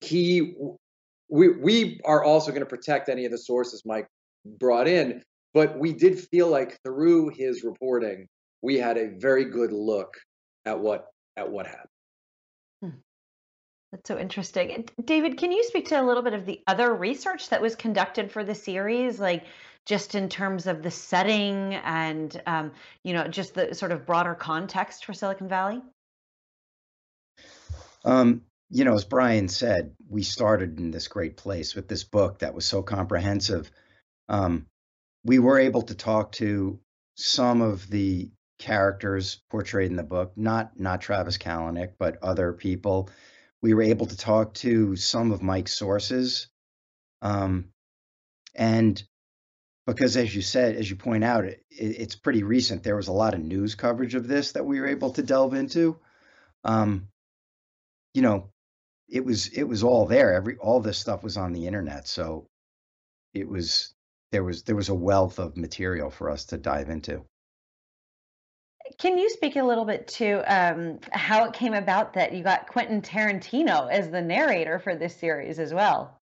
he 0.00 0.54
we 1.28 1.48
we 1.48 2.00
are 2.04 2.24
also 2.24 2.50
going 2.50 2.62
to 2.62 2.66
protect 2.66 3.08
any 3.08 3.24
of 3.24 3.32
the 3.32 3.38
sources 3.38 3.82
Mike 3.84 4.06
brought 4.58 4.88
in, 4.88 5.22
but 5.52 5.78
we 5.78 5.92
did 5.92 6.18
feel 6.18 6.48
like 6.48 6.78
through 6.84 7.30
his 7.30 7.64
reporting, 7.64 8.26
we 8.62 8.76
had 8.76 8.98
a 8.98 9.10
very 9.18 9.44
good 9.44 9.72
look 9.72 10.14
at 10.66 10.78
what 10.78 11.06
at 11.36 11.50
what 11.50 11.66
happened. 11.66 11.88
That's 13.94 14.08
so 14.08 14.18
interesting. 14.18 14.88
David, 15.04 15.38
can 15.38 15.52
you 15.52 15.62
speak 15.62 15.86
to 15.90 16.00
a 16.00 16.02
little 16.02 16.24
bit 16.24 16.32
of 16.32 16.46
the 16.46 16.60
other 16.66 16.92
research 16.92 17.50
that 17.50 17.62
was 17.62 17.76
conducted 17.76 18.32
for 18.32 18.42
the 18.42 18.52
series, 18.52 19.20
like 19.20 19.44
just 19.86 20.16
in 20.16 20.28
terms 20.28 20.66
of 20.66 20.82
the 20.82 20.90
setting 20.90 21.74
and 21.74 22.42
um, 22.44 22.72
you 23.04 23.12
know 23.12 23.28
just 23.28 23.54
the 23.54 23.72
sort 23.72 23.92
of 23.92 24.04
broader 24.04 24.34
context 24.34 25.04
for 25.04 25.12
Silicon 25.12 25.46
Valley? 25.46 25.80
Um, 28.04 28.42
you 28.68 28.84
know, 28.84 28.94
as 28.94 29.04
Brian 29.04 29.46
said, 29.46 29.92
we 30.08 30.24
started 30.24 30.80
in 30.80 30.90
this 30.90 31.06
great 31.06 31.36
place 31.36 31.76
with 31.76 31.86
this 31.86 32.02
book 32.02 32.40
that 32.40 32.52
was 32.52 32.66
so 32.66 32.82
comprehensive. 32.82 33.70
Um, 34.28 34.66
we 35.24 35.38
were 35.38 35.60
able 35.60 35.82
to 35.82 35.94
talk 35.94 36.32
to 36.32 36.80
some 37.14 37.62
of 37.62 37.88
the 37.88 38.32
characters 38.58 39.40
portrayed 39.52 39.90
in 39.90 39.96
the 39.96 40.02
book, 40.02 40.32
not 40.34 40.80
not 40.80 41.00
Travis 41.00 41.38
Kalanick, 41.38 41.92
but 41.96 42.20
other 42.24 42.52
people. 42.52 43.08
We 43.64 43.72
were 43.72 43.84
able 43.84 44.04
to 44.04 44.16
talk 44.18 44.52
to 44.56 44.94
some 44.94 45.32
of 45.32 45.42
Mike's 45.42 45.72
sources, 45.72 46.48
um, 47.22 47.70
and 48.54 49.02
because, 49.86 50.18
as 50.18 50.36
you 50.36 50.42
said, 50.42 50.76
as 50.76 50.90
you 50.90 50.96
point 50.96 51.24
out, 51.24 51.46
it, 51.46 51.64
it's 51.70 52.14
pretty 52.14 52.42
recent. 52.42 52.82
There 52.82 52.96
was 52.96 53.08
a 53.08 53.12
lot 53.12 53.32
of 53.32 53.40
news 53.40 53.74
coverage 53.74 54.14
of 54.16 54.28
this 54.28 54.52
that 54.52 54.66
we 54.66 54.80
were 54.80 54.86
able 54.86 55.12
to 55.12 55.22
delve 55.22 55.54
into. 55.54 55.98
Um, 56.62 57.08
you 58.12 58.20
know, 58.20 58.50
it 59.08 59.24
was 59.24 59.46
it 59.46 59.64
was 59.64 59.82
all 59.82 60.04
there. 60.04 60.34
Every 60.34 60.58
all 60.58 60.80
this 60.80 60.98
stuff 60.98 61.22
was 61.22 61.38
on 61.38 61.54
the 61.54 61.66
internet, 61.66 62.06
so 62.06 62.46
it 63.32 63.48
was 63.48 63.94
there 64.30 64.44
was 64.44 64.64
there 64.64 64.76
was 64.76 64.90
a 64.90 64.94
wealth 64.94 65.38
of 65.38 65.56
material 65.56 66.10
for 66.10 66.28
us 66.28 66.44
to 66.48 66.58
dive 66.58 66.90
into. 66.90 67.24
Can 68.98 69.18
you 69.18 69.30
speak 69.30 69.56
a 69.56 69.62
little 69.62 69.84
bit 69.84 70.06
to 70.08 70.42
um, 70.46 70.98
how 71.10 71.44
it 71.46 71.54
came 71.54 71.74
about 71.74 72.14
that 72.14 72.32
you 72.32 72.42
got 72.42 72.68
Quentin 72.68 73.00
Tarantino 73.00 73.90
as 73.90 74.10
the 74.10 74.20
narrator 74.20 74.78
for 74.78 74.94
this 74.94 75.16
series 75.16 75.58
as 75.58 75.72
well? 75.72 76.20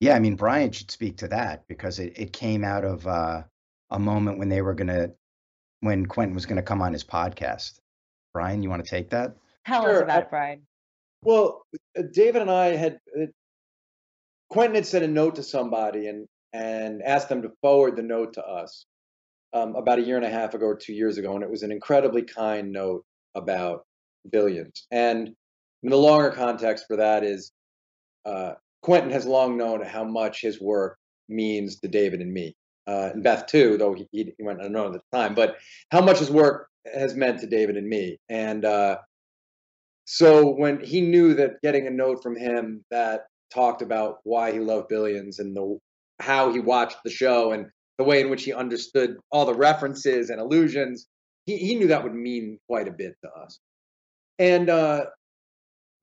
Yeah, 0.00 0.14
I 0.14 0.18
mean 0.18 0.36
Brian 0.36 0.70
should 0.70 0.90
speak 0.90 1.18
to 1.18 1.28
that 1.28 1.66
because 1.66 1.98
it, 1.98 2.18
it 2.18 2.32
came 2.32 2.64
out 2.64 2.84
of 2.84 3.06
uh, 3.06 3.42
a 3.90 3.98
moment 3.98 4.38
when 4.38 4.48
they 4.48 4.62
were 4.62 4.74
gonna 4.74 5.10
when 5.80 6.06
Quentin 6.06 6.34
was 6.34 6.46
gonna 6.46 6.62
come 6.62 6.82
on 6.82 6.92
his 6.92 7.04
podcast. 7.04 7.78
Brian, 8.32 8.62
you 8.62 8.70
want 8.70 8.84
to 8.84 8.90
take 8.90 9.10
that? 9.10 9.36
Tell 9.66 9.86
us 9.86 10.00
about 10.02 10.18
I- 10.18 10.20
it, 10.22 10.30
Brian. 10.30 10.62
Well, 11.22 11.62
uh, 11.98 12.02
David 12.12 12.40
and 12.42 12.50
I 12.50 12.76
had 12.76 12.98
uh, 13.18 13.26
Quentin 14.48 14.74
had 14.74 14.86
sent 14.86 15.04
a 15.04 15.08
note 15.08 15.36
to 15.36 15.42
somebody 15.42 16.08
and 16.08 16.26
and 16.52 17.02
asked 17.02 17.28
them 17.28 17.42
to 17.42 17.52
forward 17.60 17.96
the 17.96 18.02
note 18.02 18.34
to 18.34 18.44
us 18.44 18.86
um, 19.52 19.74
about 19.76 19.98
a 19.98 20.02
year 20.02 20.16
and 20.16 20.24
a 20.24 20.30
half 20.30 20.54
ago 20.54 20.66
or 20.66 20.76
two 20.76 20.92
years 20.92 21.18
ago, 21.18 21.34
and 21.34 21.42
it 21.42 21.50
was 21.50 21.62
an 21.62 21.72
incredibly 21.72 22.22
kind 22.22 22.72
note 22.72 23.04
about 23.34 23.84
billions. 24.30 24.86
And 24.90 25.30
the 25.82 25.96
longer 25.96 26.30
context 26.30 26.84
for 26.86 26.96
that 26.96 27.24
is 27.24 27.52
uh, 28.24 28.52
Quentin 28.82 29.10
has 29.10 29.26
long 29.26 29.56
known 29.56 29.84
how 29.84 30.04
much 30.04 30.40
his 30.40 30.60
work 30.60 30.98
means 31.28 31.80
to 31.80 31.88
David 31.88 32.20
and 32.20 32.32
me, 32.32 32.54
uh, 32.86 33.10
and 33.14 33.22
Beth 33.22 33.46
too, 33.46 33.76
though 33.76 33.94
he, 33.94 34.06
he 34.12 34.34
went 34.40 34.62
unknown 34.62 34.94
at 34.94 35.00
the 35.10 35.16
time. 35.16 35.34
But 35.34 35.56
how 35.90 36.00
much 36.00 36.18
his 36.18 36.30
work 36.30 36.68
has 36.92 37.14
meant 37.14 37.40
to 37.40 37.46
David 37.46 37.76
and 37.76 37.88
me, 37.88 38.18
and 38.28 38.64
uh, 38.64 38.98
so 40.04 40.50
when 40.50 40.80
he 40.80 41.00
knew 41.00 41.34
that 41.34 41.62
getting 41.62 41.86
a 41.86 41.90
note 41.90 42.22
from 42.22 42.36
him 42.36 42.84
that 42.90 43.26
talked 43.52 43.82
about 43.82 44.18
why 44.24 44.52
he 44.52 44.58
loved 44.58 44.88
Billions 44.88 45.38
and 45.38 45.56
the 45.56 45.78
how 46.20 46.52
he 46.52 46.60
watched 46.60 46.98
the 47.04 47.10
show 47.10 47.52
and 47.52 47.66
the 48.00 48.04
way 48.04 48.22
in 48.22 48.30
which 48.30 48.44
he 48.44 48.52
understood 48.54 49.18
all 49.30 49.44
the 49.44 49.54
references 49.54 50.30
and 50.30 50.40
allusions, 50.40 51.06
he, 51.44 51.58
he 51.58 51.74
knew 51.74 51.88
that 51.88 52.02
would 52.02 52.14
mean 52.14 52.58
quite 52.66 52.88
a 52.88 52.92
bit 52.92 53.14
to 53.22 53.30
us. 53.30 53.60
And 54.38 54.70
uh, 54.70 55.04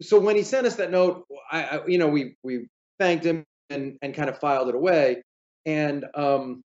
so 0.03 0.19
when 0.19 0.35
he 0.35 0.43
sent 0.43 0.67
us 0.67 0.75
that 0.75 0.91
note, 0.91 1.25
I, 1.51 1.63
I 1.63 1.85
you 1.87 1.97
know 1.97 2.07
we 2.07 2.35
we 2.43 2.67
thanked 2.99 3.25
him 3.25 3.43
and 3.71 3.97
and 4.03 4.13
kind 4.13 4.29
of 4.29 4.37
filed 4.37 4.69
it 4.69 4.75
away. 4.75 5.23
And 5.65 6.05
um, 6.13 6.61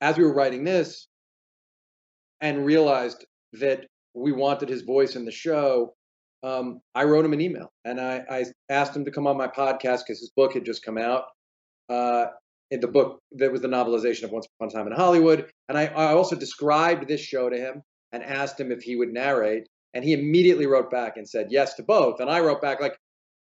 as 0.00 0.18
we 0.18 0.24
were 0.24 0.34
writing 0.34 0.64
this, 0.64 1.06
and 2.40 2.66
realized 2.66 3.24
that 3.54 3.86
we 4.14 4.32
wanted 4.32 4.68
his 4.68 4.82
voice 4.82 5.14
in 5.14 5.24
the 5.24 5.30
show, 5.30 5.94
um, 6.42 6.80
I 6.94 7.04
wrote 7.04 7.24
him 7.24 7.32
an 7.32 7.40
email 7.40 7.70
and 7.84 8.00
I, 8.00 8.24
I 8.28 8.44
asked 8.68 8.96
him 8.96 9.04
to 9.04 9.10
come 9.10 9.26
on 9.26 9.36
my 9.36 9.48
podcast 9.48 10.00
because 10.06 10.20
his 10.20 10.32
book 10.36 10.54
had 10.54 10.64
just 10.64 10.84
come 10.84 10.98
out. 10.98 11.24
Uh, 11.88 12.26
in 12.70 12.80
the 12.80 12.88
book 12.88 13.20
that 13.32 13.52
was 13.52 13.60
the 13.60 13.68
novelization 13.68 14.24
of 14.24 14.32
Once 14.32 14.46
Upon 14.58 14.68
a 14.68 14.72
Time 14.72 14.86
in 14.86 14.92
Hollywood, 14.92 15.50
and 15.68 15.78
I, 15.78 15.86
I 15.86 16.12
also 16.14 16.36
described 16.36 17.06
this 17.06 17.20
show 17.20 17.48
to 17.48 17.56
him 17.56 17.82
and 18.12 18.22
asked 18.22 18.58
him 18.58 18.72
if 18.72 18.82
he 18.82 18.96
would 18.96 19.12
narrate, 19.12 19.68
and 19.94 20.04
he 20.04 20.12
immediately 20.12 20.66
wrote 20.66 20.90
back 20.90 21.16
and 21.16 21.28
said 21.28 21.48
yes 21.50 21.74
to 21.74 21.82
both. 21.82 22.20
And 22.20 22.30
I 22.30 22.40
wrote 22.40 22.60
back 22.60 22.80
like, 22.80 22.96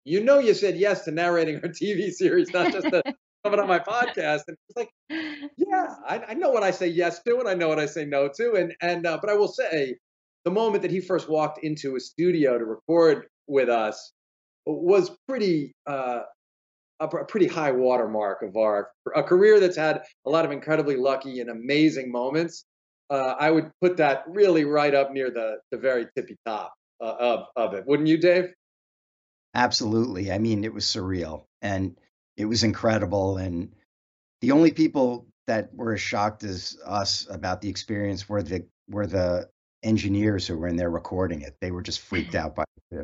you 0.06 0.24
know, 0.24 0.40
you 0.40 0.54
said 0.54 0.78
yes 0.78 1.04
to 1.06 1.12
narrating 1.12 1.56
our 1.58 1.70
TV 1.70 2.12
series, 2.12 2.52
not 2.54 2.72
just 2.72 2.88
to 2.88 3.04
coming 3.44 3.60
on 3.60 3.68
my 3.68 3.80
podcast. 3.80 4.44
And 4.48 4.58
it's 4.68 4.78
like, 4.78 4.90
yeah, 5.10 5.96
I, 6.08 6.24
I, 6.30 6.34
know 6.34 6.50
what 6.50 6.64
I 6.64 6.72
say 6.72 6.88
yes 6.88 7.22
to, 7.24 7.40
and 7.40 7.48
I 7.48 7.54
know 7.54 7.68
what 7.68 7.80
I 7.80 7.86
say 7.86 8.06
no 8.06 8.30
to. 8.36 8.54
And 8.54 8.74
and 8.82 9.06
uh, 9.06 9.18
but 9.22 9.30
I 9.30 9.36
will 9.36 9.48
say, 9.48 9.98
the 10.46 10.52
moment 10.52 10.82
that 10.84 10.92
he 10.92 11.02
first 11.02 11.30
walked 11.30 11.64
into 11.64 11.96
a 11.96 12.00
studio 12.00 12.58
to 12.58 12.66
record 12.66 13.28
with 13.48 13.70
us 13.70 14.14
was 14.66 15.12
pretty 15.28 15.74
uh, 15.88 16.22
a, 17.00 17.06
a 17.08 17.26
pretty 17.26 17.48
high 17.48 17.72
watermark 17.72 18.42
of 18.42 18.56
our 18.56 18.90
a 19.16 19.24
career 19.24 19.60
that's 19.60 19.78
had 19.78 20.04
a 20.26 20.30
lot 20.30 20.46
of 20.46 20.52
incredibly 20.52 20.96
lucky 20.96 21.40
and 21.40 21.50
amazing 21.50 22.12
moments. 22.12 22.66
Uh, 23.10 23.36
I 23.40 23.50
would 23.50 23.72
put 23.82 23.98
that 23.98 24.24
really 24.28 24.66
right 24.66 24.94
up 24.94 25.12
near 25.12 25.32
the 25.32 25.58
the 25.72 25.78
very 25.78 26.08
tippy 26.16 26.38
top 26.46 26.74
uh, 27.02 27.16
of 27.20 27.46
of 27.56 27.74
it, 27.74 27.86
wouldn't 27.86 28.08
you, 28.08 28.18
Dave? 28.18 28.54
Absolutely. 29.56 30.32
I 30.32 30.38
mean, 30.38 30.64
it 30.64 30.74
was 30.74 30.86
surreal 30.86 31.46
and 31.62 31.98
it 32.38 32.46
was 32.46 32.64
incredible. 32.64 33.38
And 33.38 33.74
the 34.42 34.52
only 34.52 34.72
people 34.72 35.26
that 35.48 35.74
were 35.74 35.94
as 35.94 36.02
shocked 36.02 36.44
as 36.44 36.78
us 36.86 37.28
about 37.30 37.62
the 37.62 37.70
experience 37.70 38.30
were 38.30 38.44
the 38.44 38.66
were 38.88 39.08
the 39.08 39.50
engineers 39.84 40.46
who 40.46 40.58
were 40.58 40.68
in 40.68 40.76
there 40.76 40.90
recording 40.90 41.42
it. 41.42 41.56
They 41.62 41.72
were 41.72 41.82
just 41.82 42.02
freaked 42.02 42.36
out 42.36 42.56
by 42.56 42.64
it 42.64 42.96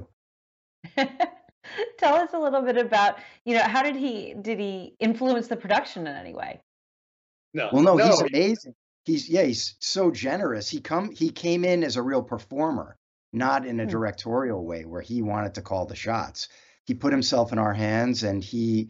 too. 0.98 1.28
Tell 1.98 2.15
us 2.15 2.34
a 2.34 2.39
little 2.39 2.62
bit 2.62 2.77
about, 2.77 3.17
you 3.46 3.55
know, 3.55 3.63
how 3.63 3.84
did 3.84 3.96
he 3.96 4.34
did 4.34 4.60
he 4.60 4.96
influence 5.00 5.48
the 5.48 5.55
production 5.58 6.08
in 6.08 6.15
any 6.15 6.34
way? 6.34 6.62
No. 7.53 7.70
Well, 7.72 7.84
no, 7.84 7.96
no. 7.96 8.05
he's 8.05 8.22
amazing. 8.22 8.75
He's 9.05 9.29
yeah, 9.29 9.44
he's 9.44 9.75
so 9.79 10.12
generous. 10.12 10.70
He 10.70 10.82
come 10.82 11.12
he 11.12 11.29
came 11.29 11.63
in 11.63 11.84
as 11.84 11.96
a 11.96 12.01
real 12.01 12.24
performer, 12.24 12.98
not 13.34 13.65
in 13.65 13.79
a 13.79 13.86
Hmm. 13.86 13.89
directorial 13.89 14.65
way 14.65 14.86
where 14.86 15.01
he 15.01 15.22
wanted 15.22 15.55
to 15.55 15.62
call 15.62 15.86
the 15.86 15.96
shots. 15.96 16.50
He 16.86 16.94
put 16.94 17.13
himself 17.13 17.51
in 17.51 17.60
our 17.60 17.74
hands 17.74 18.24
and 18.24 18.44
he 18.44 18.89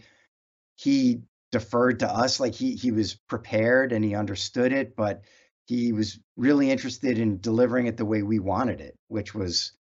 he 0.77 1.21
deferred 1.51 1.99
to 1.99 2.09
us 2.09 2.39
like 2.39 2.55
he 2.55 2.75
he 2.75 2.91
was 2.91 3.15
prepared 3.15 3.91
and 3.93 4.03
he 4.03 4.15
understood 4.15 4.73
it, 4.73 4.95
but 4.95 5.23
he 5.67 5.93
was 5.93 6.19
really 6.37 6.69
interested 6.71 7.17
in 7.19 7.39
delivering 7.39 7.87
it 7.87 7.97
the 7.97 8.05
way 8.05 8.21
we 8.23 8.39
wanted 8.39 8.81
it, 8.81 8.95
which 9.07 9.33
was 9.35 9.73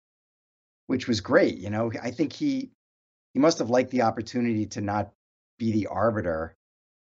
which 0.87 1.07
was 1.07 1.21
great. 1.21 1.57
You 1.57 1.69
know, 1.69 1.91
I 2.01 2.11
think 2.11 2.33
he 2.33 2.71
he 3.35 3.41
must 3.41 3.59
have 3.59 3.69
liked 3.69 3.91
the 3.91 4.03
opportunity 4.03 4.65
to 4.67 4.81
not 4.81 5.11
be 5.59 5.73
the 5.73 5.87
arbiter 5.87 6.55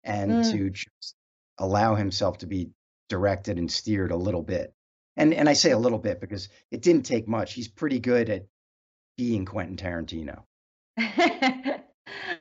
and 0.04 0.30
Mm. 0.30 0.52
to 0.52 0.70
just 0.70 1.16
allow 1.58 1.94
himself 1.96 2.38
to 2.38 2.46
be 2.46 2.70
directed 3.08 3.58
and 3.58 3.72
steered 3.72 4.12
a 4.12 4.16
little 4.16 4.42
bit. 4.42 4.74
And 5.16 5.32
and 5.34 5.48
I 5.48 5.54
say 5.54 5.70
a 5.72 5.78
little 5.78 5.98
bit 5.98 6.20
because 6.20 6.50
it 6.70 6.82
didn't 6.82 7.04
take 7.04 7.26
much. 7.26 7.54
He's 7.54 7.68
pretty 7.68 7.98
good 7.98 8.28
at 8.30 8.46
being 9.16 9.46
Quentin 9.46 9.76
Tarantino. 9.78 10.44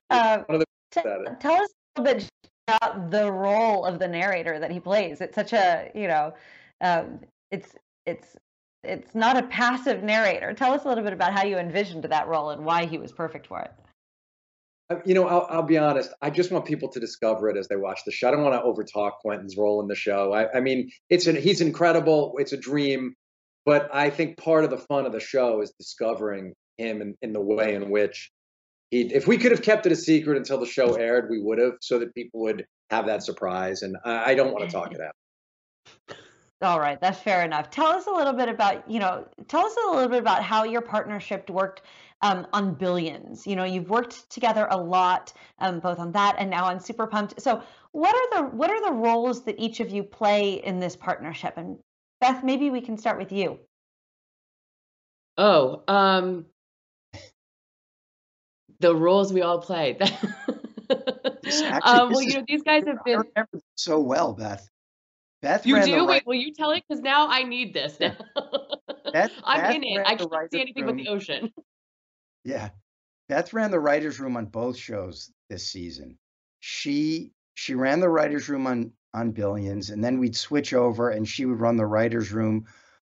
uh, 0.09 0.39
One 0.45 0.55
of 0.55 0.59
the 0.59 0.65
t- 0.91 1.01
tell 1.39 1.55
us 1.55 1.69
a 1.95 2.01
little 2.01 2.19
bit 2.19 2.29
about 2.67 3.09
the 3.09 3.31
role 3.31 3.85
of 3.85 3.99
the 3.99 4.07
narrator 4.09 4.59
that 4.59 4.71
he 4.71 4.81
plays. 4.81 5.21
It's 5.21 5.35
such 5.35 5.53
a, 5.53 5.91
you 5.95 6.09
know, 6.09 6.33
um, 6.81 7.21
it's 7.51 7.73
it's 8.05 8.35
it's 8.83 9.13
not 9.15 9.37
a 9.37 9.43
passive 9.43 10.03
narrator. 10.03 10.53
Tell 10.53 10.73
us 10.73 10.85
a 10.85 10.87
little 10.87 11.03
bit 11.03 11.13
about 11.13 11.33
how 11.33 11.43
you 11.43 11.57
envisioned 11.57 12.03
that 12.03 12.27
role 12.27 12.51
and 12.51 12.63
why 12.63 12.85
he 12.85 12.97
was 12.97 13.11
perfect 13.11 13.47
for 13.47 13.61
it. 13.61 13.71
Uh, 14.89 15.01
You 15.05 15.15
know, 15.15 15.27
I'll, 15.27 15.47
I'll 15.49 15.63
be 15.63 15.77
honest. 15.77 16.11
I 16.21 16.29
just 16.29 16.51
want 16.51 16.65
people 16.65 16.89
to 16.89 16.99
discover 16.99 17.49
it 17.49 17.57
as 17.57 17.67
they 17.67 17.75
watch 17.75 18.01
the 18.05 18.11
show. 18.11 18.27
I 18.27 18.31
don't 18.31 18.43
want 18.43 18.55
to 18.55 18.61
overtalk 18.61 19.13
Quentin's 19.21 19.57
role 19.57 19.81
in 19.81 19.87
the 19.87 19.95
show. 19.95 20.33
I, 20.33 20.57
I 20.57 20.59
mean, 20.61 20.89
it's 21.09 21.27
an, 21.27 21.35
he's 21.35 21.61
incredible. 21.61 22.35
It's 22.37 22.53
a 22.53 22.57
dream, 22.57 23.15
but 23.65 23.89
I 23.93 24.09
think 24.09 24.37
part 24.37 24.63
of 24.63 24.69
the 24.69 24.77
fun 24.77 25.05
of 25.05 25.11
the 25.11 25.19
show 25.19 25.61
is 25.61 25.73
discovering 25.77 26.53
him 26.77 27.01
in, 27.01 27.15
in 27.21 27.33
the 27.33 27.41
way 27.41 27.73
in 27.73 27.89
which 27.89 28.31
he. 28.91 29.13
If 29.13 29.27
we 29.27 29.37
could 29.37 29.51
have 29.51 29.61
kept 29.61 29.85
it 29.85 29.91
a 29.91 29.95
secret 29.95 30.37
until 30.37 30.59
the 30.59 30.65
show 30.65 30.93
aired, 30.93 31.29
we 31.29 31.41
would 31.41 31.57
have, 31.57 31.73
so 31.81 31.99
that 31.99 32.13
people 32.13 32.41
would 32.41 32.65
have 32.89 33.07
that 33.07 33.23
surprise. 33.23 33.81
And 33.81 33.97
I, 34.05 34.31
I 34.31 34.35
don't 34.35 34.53
want 34.53 34.69
to 34.69 34.73
talk 34.73 34.93
it 34.93 35.01
out. 35.01 36.17
All 36.61 36.79
right, 36.79 36.99
that's 36.99 37.19
fair 37.19 37.43
enough. 37.45 37.69
Tell 37.69 37.85
us 37.87 38.07
a 38.07 38.11
little 38.11 38.33
bit 38.33 38.49
about, 38.49 38.89
you 38.89 38.99
know, 38.99 39.27
tell 39.47 39.63
us 39.65 39.75
a 39.87 39.91
little 39.91 40.09
bit 40.09 40.19
about 40.19 40.41
how 40.41 40.63
your 40.63 40.81
partnership 40.81 41.49
worked 41.51 41.83
um, 42.23 42.47
on 42.51 42.73
Billions. 42.73 43.45
You 43.45 43.55
know, 43.55 43.63
you've 43.63 43.91
worked 43.91 44.27
together 44.31 44.67
a 44.71 44.77
lot, 44.77 45.33
um, 45.59 45.79
both 45.79 45.99
on 45.99 46.11
that 46.13 46.37
and 46.39 46.49
now 46.49 46.65
on 46.65 46.79
Super 46.79 47.05
Pumped. 47.05 47.39
So, 47.41 47.61
what 47.91 48.15
are 48.15 48.41
the 48.41 48.55
what 48.55 48.71
are 48.71 48.83
the 48.83 48.91
roles 48.91 49.43
that 49.43 49.59
each 49.59 49.79
of 49.81 49.91
you 49.91 50.01
play 50.01 50.53
in 50.53 50.79
this 50.79 50.95
partnership? 50.95 51.53
And 51.57 51.77
Beth, 52.21 52.43
maybe 52.43 52.71
we 52.71 52.81
can 52.81 52.97
start 52.97 53.19
with 53.19 53.31
you. 53.31 53.59
Oh, 55.37 55.83
um, 55.87 56.47
the 58.79 58.95
roles 58.95 59.31
we 59.31 59.41
all 59.41 59.59
play. 59.59 59.97
This- 61.43 61.61
um, 61.83 62.09
well, 62.11 62.21
you 62.21 62.33
know, 62.39 62.45
these 62.47 62.63
guys 62.63 62.83
have 62.87 62.97
I 62.97 63.01
been. 63.05 63.17
remember 63.19 63.59
so 63.75 63.99
well, 63.99 64.33
Beth. 64.33 64.67
Beth 65.47 65.65
You 65.65 65.81
do? 65.81 65.99
right- 65.99 66.07
Wait, 66.07 66.27
will 66.27 66.33
you 66.35 66.53
tell 66.53 66.71
it? 66.71 66.83
Because 66.87 67.01
now 67.01 67.27
I 67.29 67.43
need 67.43 67.73
this. 67.73 67.99
Now 68.01 68.17
Beth, 69.13 69.31
I'm 69.45 69.61
Beth 69.61 69.75
in 69.75 69.83
it. 69.85 70.05
I 70.05 70.15
can't 70.15 70.51
see 70.51 70.59
anything 70.61 70.85
but 70.85 70.95
the 70.97 71.07
ocean. 71.07 71.51
Yeah. 72.43 72.69
Beth 73.29 73.51
ran 73.53 73.71
the 73.71 73.79
writers 73.79 74.19
room 74.21 74.37
on 74.37 74.45
both 74.45 74.77
shows 74.77 75.31
this 75.49 75.67
season. 75.67 76.17
She 76.59 77.31
she 77.55 77.75
ran 77.75 77.99
the 78.01 78.09
writers 78.09 78.47
room 78.49 78.67
on 78.67 78.91
on 79.13 79.31
Billions 79.31 79.89
and 79.89 80.03
then 80.03 80.19
we'd 80.19 80.35
switch 80.35 80.73
over 80.73 81.09
and 81.11 81.27
she 81.27 81.45
would 81.45 81.59
run 81.61 81.77
the 81.77 81.85
writers 81.85 82.31
room 82.33 82.65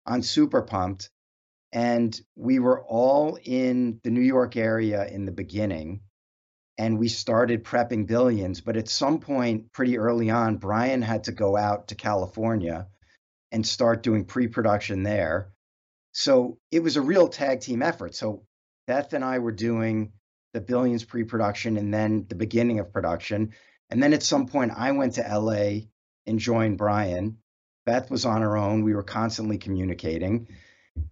on 0.07 0.23
Super 0.23 0.63
Pumped 0.63 1.11
and 1.73 2.21
we 2.37 2.59
were 2.61 2.83
all 2.85 3.37
in 3.45 4.01
the 4.05 4.11
New 4.11 4.23
York 4.23 4.57
area 4.57 5.07
in 5.09 5.25
the 5.25 5.33
beginning 5.33 6.01
and 6.79 6.99
we 6.99 7.09
started 7.09 7.65
prepping 7.65 8.07
Billions 8.07 8.61
but 8.61 8.77
at 8.77 8.89
some 8.89 9.19
point 9.21 9.73
pretty 9.73 9.99
early 9.99 10.31
on 10.31 10.57
Brian 10.57 11.03
had 11.03 11.25
to 11.25 11.33
go 11.33 11.57
out 11.57 11.89
to 11.89 11.95
California 11.95 12.87
and 13.53 13.67
start 13.67 14.03
doing 14.03 14.25
pre-production 14.25 15.03
there. 15.03 15.51
So 16.13 16.59
it 16.71 16.83
was 16.83 16.97
a 16.97 17.03
real 17.03 17.29
tag 17.29 17.61
team 17.61 17.83
effort. 17.83 18.15
So 18.15 18.45
Beth 18.87 19.13
and 19.13 19.25
I 19.25 19.39
were 19.39 19.53
doing 19.53 20.13
the 20.53 20.61
Billions 20.61 21.05
pre 21.05 21.25
production 21.25 21.77
and 21.77 21.93
then 21.93 22.27
the 22.29 22.35
beginning 22.35 22.81
of 22.81 22.93
production. 22.93 23.53
And 23.91 24.03
then 24.03 24.13
at 24.13 24.23
some 24.23 24.47
point, 24.47 24.73
I 24.77 24.93
went 24.93 25.15
to 25.15 25.23
LA 25.23 25.89
and 26.27 26.39
joined 26.39 26.79
Brian. 26.79 27.39
Beth 27.87 28.11
was 28.11 28.27
on 28.27 28.43
her 28.43 28.57
own. 28.57 28.83
We 28.83 28.95
were 28.95 29.03
constantly 29.03 29.59
communicating. 29.59 30.49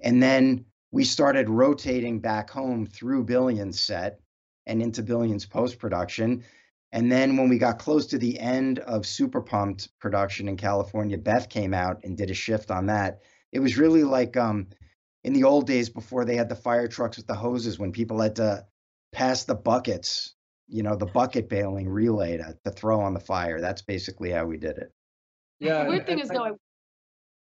And 0.00 0.22
then 0.22 0.66
we 0.90 1.04
started 1.04 1.48
rotating 1.48 2.20
back 2.20 2.50
home 2.50 2.86
through 2.86 3.24
Billions 3.24 3.80
set 3.80 4.20
and 4.66 4.82
into 4.82 5.02
Billions 5.02 5.46
post 5.46 5.78
production. 5.78 6.44
And 6.92 7.10
then 7.10 7.36
when 7.36 7.48
we 7.48 7.58
got 7.58 7.78
close 7.78 8.06
to 8.06 8.18
the 8.18 8.38
end 8.38 8.78
of 8.80 9.06
Super 9.06 9.40
Pumped 9.40 9.88
production 9.98 10.48
in 10.48 10.56
California, 10.56 11.18
Beth 11.18 11.48
came 11.48 11.74
out 11.74 12.00
and 12.04 12.16
did 12.16 12.30
a 12.30 12.34
shift 12.34 12.70
on 12.70 12.86
that. 12.86 13.20
It 13.52 13.60
was 13.60 13.76
really 13.76 14.04
like 14.04 14.36
um, 14.36 14.68
in 15.24 15.32
the 15.32 15.44
old 15.44 15.66
days 15.66 15.88
before 15.90 16.24
they 16.24 16.36
had 16.36 16.48
the 16.48 16.54
fire 16.54 16.88
trucks 16.88 17.16
with 17.16 17.26
the 17.26 17.34
hoses 17.34 17.78
when 17.78 17.92
people 17.92 18.20
had 18.20 18.36
to 18.36 18.64
pass 19.12 19.44
the 19.44 19.54
buckets 19.54 20.34
you 20.68 20.82
know 20.82 20.96
the 20.96 21.06
bucket 21.06 21.48
bailing 21.48 21.88
relay 21.88 22.36
to, 22.36 22.56
to 22.64 22.70
throw 22.72 23.00
on 23.00 23.14
the 23.14 23.20
fire 23.20 23.60
that's 23.60 23.82
basically 23.82 24.30
how 24.30 24.44
we 24.44 24.56
did 24.56 24.76
it 24.76 24.92
Yeah. 25.60 25.84
the 25.84 25.90
weird 25.90 26.06
thing 26.06 26.18
is, 26.18 26.30
I- 26.30 26.34
though, 26.34 26.44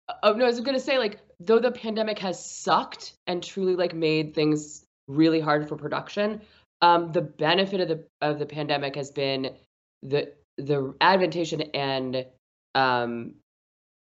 I, 0.10 0.14
oh 0.24 0.34
no, 0.34 0.46
I 0.46 0.48
was 0.48 0.60
gonna 0.60 0.80
say, 0.80 0.98
like, 0.98 1.20
though 1.40 1.60
the 1.60 1.72
pandemic 1.72 2.20
has 2.20 2.44
sucked 2.44 3.14
and 3.28 3.42
truly 3.44 3.76
like 3.76 3.94
made 3.94 4.34
things 4.34 4.86
really 5.08 5.40
hard 5.40 5.70
for 5.70 5.76
production, 5.78 6.42
um, 6.84 7.14
the 7.14 7.22
benefit 7.22 7.80
of 7.80 7.88
the 7.88 8.04
of 8.22 8.40
the 8.40 8.46
pandemic 8.46 8.96
has 8.98 9.10
been 9.10 9.56
the 10.04 10.34
the 10.58 10.94
adaptation 11.00 11.62
and 11.74 12.26
um, 12.76 13.36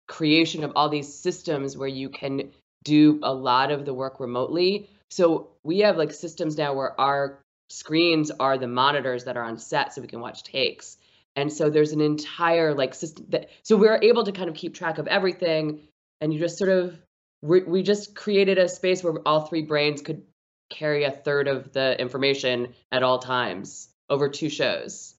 creation 0.07 0.63
of 0.63 0.73
all 0.75 0.89
these 0.89 1.13
systems 1.13 1.77
where 1.77 1.87
you 1.87 2.09
can 2.09 2.51
do 2.83 3.19
a 3.21 3.31
lot 3.31 3.71
of 3.71 3.85
the 3.85 3.93
work 3.93 4.19
remotely. 4.19 4.89
So 5.11 5.51
we 5.63 5.79
have 5.79 5.95
like 5.95 6.11
systems 6.11 6.57
now 6.57 6.73
where 6.73 6.99
our 6.99 7.39
screens 7.69 8.31
are 8.31 8.57
the 8.57 8.67
monitors 8.67 9.25
that 9.25 9.37
are 9.37 9.43
on 9.43 9.59
set 9.59 9.93
so 9.93 10.01
we 10.01 10.07
can 10.07 10.19
watch 10.19 10.43
takes. 10.43 10.97
And 11.35 11.53
so 11.53 11.69
there's 11.69 11.91
an 11.91 12.01
entire 12.01 12.73
like 12.73 12.95
system 12.95 13.27
that 13.29 13.51
so 13.61 13.77
we're 13.77 13.99
able 14.01 14.23
to 14.23 14.31
kind 14.31 14.49
of 14.49 14.55
keep 14.55 14.73
track 14.73 14.97
of 14.97 15.07
everything 15.07 15.81
and 16.19 16.33
you 16.33 16.39
just 16.39 16.57
sort 16.57 16.71
of 16.71 16.97
we, 17.43 17.61
we 17.61 17.83
just 17.83 18.15
created 18.15 18.57
a 18.57 18.67
space 18.67 19.03
where 19.03 19.15
all 19.25 19.41
three 19.41 19.61
brains 19.61 20.01
could 20.01 20.23
carry 20.71 21.03
a 21.03 21.11
third 21.11 21.47
of 21.47 21.71
the 21.73 21.99
information 21.99 22.73
at 22.91 23.03
all 23.03 23.19
times 23.19 23.89
over 24.09 24.29
two 24.29 24.49
shows. 24.49 25.15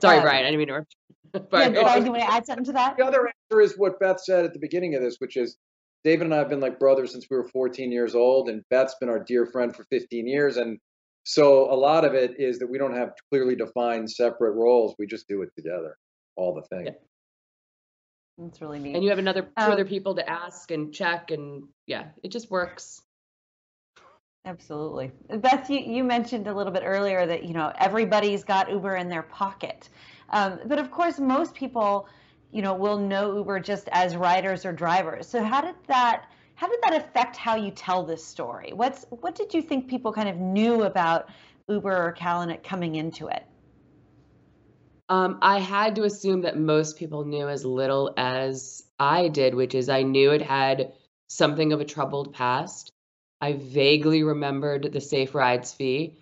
Sorry, 0.00 0.18
uh, 0.18 0.22
Brian. 0.22 0.44
I 0.44 0.50
didn't 0.50 0.58
mean 0.58 0.68
to 0.68 0.74
interrupt. 0.74 0.96
Yeah, 1.34 1.40
Brian. 1.48 1.72
Brian, 1.72 2.00
do 2.00 2.04
you 2.04 2.12
want 2.12 2.24
to 2.24 2.30
add 2.30 2.44
something 2.44 2.66
to 2.66 2.72
that? 2.72 2.98
The 2.98 3.06
other 3.06 3.26
answer 3.26 3.62
is 3.62 3.78
what 3.78 3.98
Beth 3.98 4.20
said 4.20 4.44
at 4.44 4.52
the 4.52 4.58
beginning 4.58 4.94
of 4.96 5.00
this, 5.00 5.16
which 5.18 5.38
is 5.38 5.56
David 6.04 6.24
and 6.24 6.34
I 6.34 6.38
have 6.38 6.50
been 6.50 6.60
like 6.60 6.78
brothers 6.78 7.12
since 7.12 7.26
we 7.30 7.38
were 7.38 7.48
14 7.48 7.90
years 7.90 8.14
old, 8.14 8.50
and 8.50 8.62
Beth's 8.68 8.96
been 9.00 9.08
our 9.08 9.18
dear 9.18 9.46
friend 9.46 9.74
for 9.74 9.84
15 9.84 10.26
years. 10.26 10.58
And 10.58 10.78
so 11.24 11.72
a 11.72 11.74
lot 11.74 12.04
of 12.04 12.12
it 12.12 12.38
is 12.38 12.58
that 12.58 12.66
we 12.66 12.76
don't 12.76 12.94
have 12.94 13.12
clearly 13.30 13.56
defined 13.56 14.10
separate 14.10 14.52
roles. 14.52 14.94
We 14.98 15.06
just 15.06 15.26
do 15.26 15.40
it 15.40 15.48
together, 15.56 15.96
all 16.36 16.54
the 16.54 16.76
things. 16.76 16.90
Yeah. 16.92 17.08
That's 18.38 18.60
really 18.60 18.78
neat. 18.78 18.94
and 18.94 19.04
you 19.04 19.10
have 19.10 19.18
another 19.18 19.42
two 19.42 19.48
Um, 19.56 19.72
other 19.72 19.84
people 19.84 20.14
to 20.14 20.28
ask 20.28 20.70
and 20.70 20.92
check, 20.92 21.30
and 21.30 21.64
yeah, 21.86 22.08
it 22.22 22.28
just 22.28 22.50
works. 22.50 23.02
Absolutely. 24.44 25.12
Beth, 25.28 25.70
you, 25.70 25.78
you 25.78 26.02
mentioned 26.02 26.48
a 26.48 26.54
little 26.54 26.72
bit 26.72 26.82
earlier 26.84 27.26
that, 27.26 27.44
you 27.44 27.54
know, 27.54 27.72
everybody's 27.78 28.42
got 28.42 28.68
Uber 28.70 28.96
in 28.96 29.08
their 29.08 29.22
pocket. 29.22 29.88
Um, 30.30 30.58
but 30.66 30.80
of 30.80 30.90
course, 30.90 31.20
most 31.20 31.54
people, 31.54 32.08
you 32.50 32.60
know, 32.60 32.74
will 32.74 32.98
know 32.98 33.36
Uber 33.36 33.60
just 33.60 33.88
as 33.92 34.16
riders 34.16 34.64
or 34.64 34.72
drivers. 34.72 35.28
So 35.28 35.44
how 35.44 35.60
did 35.60 35.76
that 35.86 36.24
how 36.54 36.68
did 36.68 36.80
that 36.82 36.94
affect 36.94 37.36
how 37.36 37.56
you 37.56 37.70
tell 37.70 38.04
this 38.04 38.24
story? 38.24 38.72
What's 38.72 39.04
what 39.10 39.34
did 39.34 39.54
you 39.54 39.62
think 39.62 39.88
people 39.88 40.12
kind 40.12 40.28
of 40.28 40.36
knew 40.36 40.82
about 40.82 41.28
Uber 41.68 42.08
or 42.08 42.12
Kalanick 42.12 42.62
coming 42.64 42.96
into 42.96 43.28
it? 43.28 43.44
Um, 45.12 45.40
I 45.42 45.58
had 45.58 45.96
to 45.96 46.04
assume 46.04 46.40
that 46.40 46.58
most 46.58 46.96
people 46.96 47.26
knew 47.26 47.46
as 47.46 47.66
little 47.66 48.14
as 48.16 48.82
I 48.98 49.28
did, 49.28 49.54
which 49.54 49.74
is 49.74 49.90
I 49.90 50.04
knew 50.04 50.30
it 50.30 50.40
had 50.40 50.94
something 51.28 51.74
of 51.74 51.82
a 51.82 51.84
troubled 51.84 52.32
past. 52.32 52.90
I 53.38 53.52
vaguely 53.52 54.22
remembered 54.22 54.90
the 54.90 55.02
Safe 55.02 55.34
Rides 55.34 55.74
fee, 55.74 56.16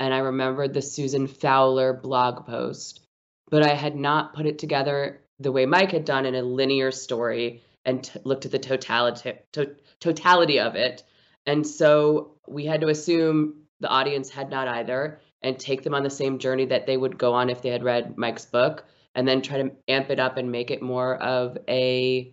and 0.00 0.12
I 0.12 0.18
remembered 0.18 0.74
the 0.74 0.82
Susan 0.82 1.28
Fowler 1.28 1.92
blog 1.92 2.44
post, 2.44 3.06
but 3.48 3.62
I 3.62 3.74
had 3.74 3.94
not 3.94 4.34
put 4.34 4.46
it 4.46 4.58
together 4.58 5.20
the 5.38 5.52
way 5.52 5.64
Mike 5.64 5.92
had 5.92 6.04
done 6.04 6.26
in 6.26 6.34
a 6.34 6.42
linear 6.42 6.90
story 6.90 7.62
and 7.84 8.02
t- 8.02 8.18
looked 8.24 8.44
at 8.44 8.50
the 8.50 8.58
totality 8.58 9.34
to- 9.52 9.76
totality 10.00 10.58
of 10.58 10.74
it. 10.74 11.04
And 11.46 11.64
so 11.64 12.38
we 12.48 12.64
had 12.64 12.80
to 12.80 12.88
assume 12.88 13.66
the 13.78 13.88
audience 13.88 14.30
had 14.30 14.50
not 14.50 14.66
either 14.66 15.20
and 15.42 15.58
take 15.58 15.82
them 15.82 15.94
on 15.94 16.02
the 16.02 16.10
same 16.10 16.38
journey 16.38 16.66
that 16.66 16.86
they 16.86 16.96
would 16.96 17.18
go 17.18 17.34
on 17.34 17.50
if 17.50 17.62
they 17.62 17.70
had 17.70 17.82
read 17.82 18.16
Mike's 18.16 18.44
book 18.44 18.84
and 19.14 19.26
then 19.26 19.42
try 19.42 19.62
to 19.62 19.72
amp 19.88 20.10
it 20.10 20.18
up 20.18 20.36
and 20.36 20.50
make 20.50 20.70
it 20.70 20.82
more 20.82 21.16
of 21.16 21.58
a 21.68 22.32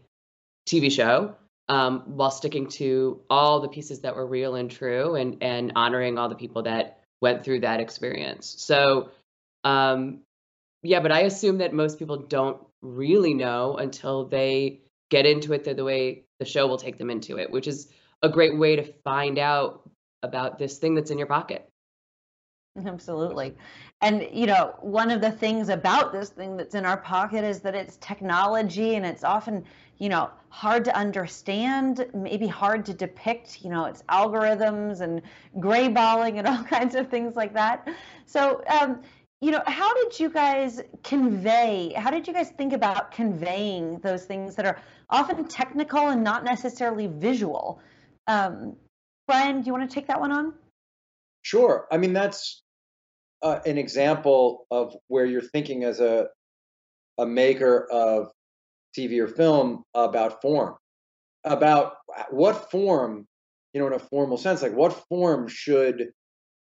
TV 0.68 0.92
show 0.92 1.36
um, 1.68 2.02
while 2.06 2.32
sticking 2.32 2.68
to 2.68 3.22
all 3.30 3.60
the 3.60 3.68
pieces 3.68 4.02
that 4.02 4.16
were 4.16 4.26
real 4.26 4.56
and 4.56 4.72
true 4.72 5.16
and 5.16 5.38
and 5.42 5.74
honoring 5.76 6.18
all 6.18 6.30
the 6.30 6.36
people 6.36 6.64
that 6.64 7.00
went 7.22 7.44
through 7.44 7.62
that 7.62 7.80
experience. 7.80 8.56
So 8.58 9.10
um, 9.64 10.22
yeah, 10.84 11.00
but 11.02 11.12
I 11.12 11.22
assume 11.22 11.58
that 11.58 11.74
most 11.74 12.00
people 12.00 12.18
don't 12.18 12.62
really 12.82 13.34
know 13.34 13.76
until 13.78 14.26
they 14.26 14.82
get 15.10 15.26
into 15.26 15.54
it 15.54 15.64
the, 15.64 15.74
the 15.74 15.84
way 15.84 16.24
the 16.40 16.46
show 16.46 16.68
will 16.68 16.78
take 16.78 16.98
them 16.98 17.10
into 17.10 17.38
it, 17.38 17.52
which 17.52 17.68
is 17.68 17.90
a 18.22 18.30
great 18.30 18.58
way 18.58 18.76
to 18.78 18.94
find 19.04 19.38
out 19.38 19.90
about 20.24 20.58
this 20.58 20.78
thing 20.78 20.96
that's 20.96 21.12
in 21.12 21.18
your 21.18 21.28
pocket. 21.28 21.69
Absolutely. 22.86 23.56
And, 24.02 24.28
you 24.32 24.46
know, 24.46 24.76
one 24.80 25.12
of 25.12 25.22
the 25.22 25.32
things 25.32 25.70
about 25.70 26.14
this 26.14 26.30
thing 26.30 26.56
that's 26.56 26.76
in 26.76 26.86
our 26.86 26.98
pocket 26.98 27.44
is 27.44 27.60
that 27.62 27.76
it's 27.76 27.98
technology 27.98 28.96
and 28.96 29.06
it's 29.06 29.24
often, 29.24 29.66
you 29.98 30.08
know, 30.08 30.30
hard 30.50 30.86
to 30.86 30.96
understand, 30.96 32.06
maybe 32.14 32.48
hard 32.48 32.86
to 32.86 32.94
depict, 32.94 33.62
you 33.64 33.70
know, 33.70 33.86
it's 33.86 34.04
algorithms 34.04 35.02
and 35.02 35.22
grayballing 35.58 36.38
and 36.38 36.48
all 36.48 36.64
kinds 36.64 36.96
of 36.96 37.10
things 37.10 37.36
like 37.36 37.54
that. 37.54 37.88
So, 38.26 38.64
um, 38.68 39.02
you 39.42 39.52
know, 39.52 39.62
how 39.66 39.94
did 39.96 40.18
you 40.20 40.30
guys 40.30 40.82
convey, 41.04 41.94
how 41.98 42.12
did 42.12 42.28
you 42.28 42.34
guys 42.34 42.52
think 42.52 42.74
about 42.74 43.12
conveying 43.12 44.00
those 44.00 44.26
things 44.26 44.56
that 44.56 44.66
are 44.66 44.80
often 45.10 45.46
technical 45.46 46.10
and 46.10 46.24
not 46.24 46.44
necessarily 46.44 47.08
visual? 47.08 47.82
Um, 48.28 48.76
Brian, 49.28 49.62
do 49.62 49.66
you 49.68 49.74
want 49.74 49.90
to 49.90 49.94
take 49.94 50.08
that 50.08 50.20
one 50.20 50.32
on? 50.32 50.54
Sure. 51.42 51.88
I 51.92 51.98
mean, 51.98 52.14
that's 52.14 52.62
uh, 53.42 53.60
an 53.66 53.78
example 53.78 54.66
of 54.72 54.96
where 55.08 55.26
you're 55.26 55.42
thinking 55.42 55.84
as 55.84 56.00
a 56.00 56.28
a 57.18 57.26
maker 57.26 57.86
of 57.92 58.32
TV 58.98 59.20
or 59.20 59.28
film 59.28 59.84
about 59.94 60.42
form, 60.42 60.76
about 61.44 61.96
what 62.32 62.72
form, 62.72 63.26
you 63.74 63.82
know, 63.82 63.88
in 63.88 63.94
a 63.94 64.00
formal 64.00 64.38
sense, 64.38 64.62
like 64.62 64.74
what 64.74 65.06
form 65.10 65.48
should 65.48 66.12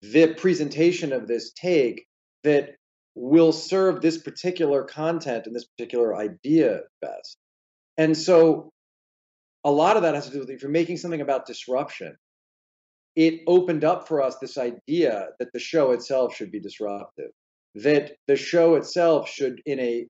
the 0.02 0.34
presentation 0.34 1.14
of 1.14 1.28
this 1.28 1.52
take 1.54 2.06
that 2.44 2.72
will 3.14 3.52
serve 3.52 4.02
this 4.02 4.18
particular 4.18 4.84
content 4.84 5.46
and 5.46 5.56
this 5.56 5.66
particular 5.66 6.16
idea 6.16 6.82
best. 7.02 7.38
And 7.98 8.18
so 8.18 8.72
a 9.64 9.72
lot 9.72 9.96
of 9.96 10.04
that 10.04 10.16
has 10.16 10.26
to 10.26 10.32
do 10.32 10.40
with 10.40 10.50
if 10.50 10.62
you're 10.62 10.72
making 10.72 10.98
something 10.98 11.22
about 11.22 11.46
disruption, 11.46 12.16
it 13.16 13.42
opened 13.48 13.84
up 13.84 14.08
for 14.08 14.22
us 14.22 14.38
this 14.40 14.58
idea 14.58 15.28
that 15.40 15.50
the 15.54 15.60
show 15.60 15.92
itself 15.92 16.36
should 16.36 16.52
be 16.52 16.60
disruptive, 16.60 17.32
that 17.76 18.14
the 18.28 18.36
show 18.36 18.76
itself 18.76 19.30
should, 19.30 19.62
in 19.66 19.80
a 19.80 20.08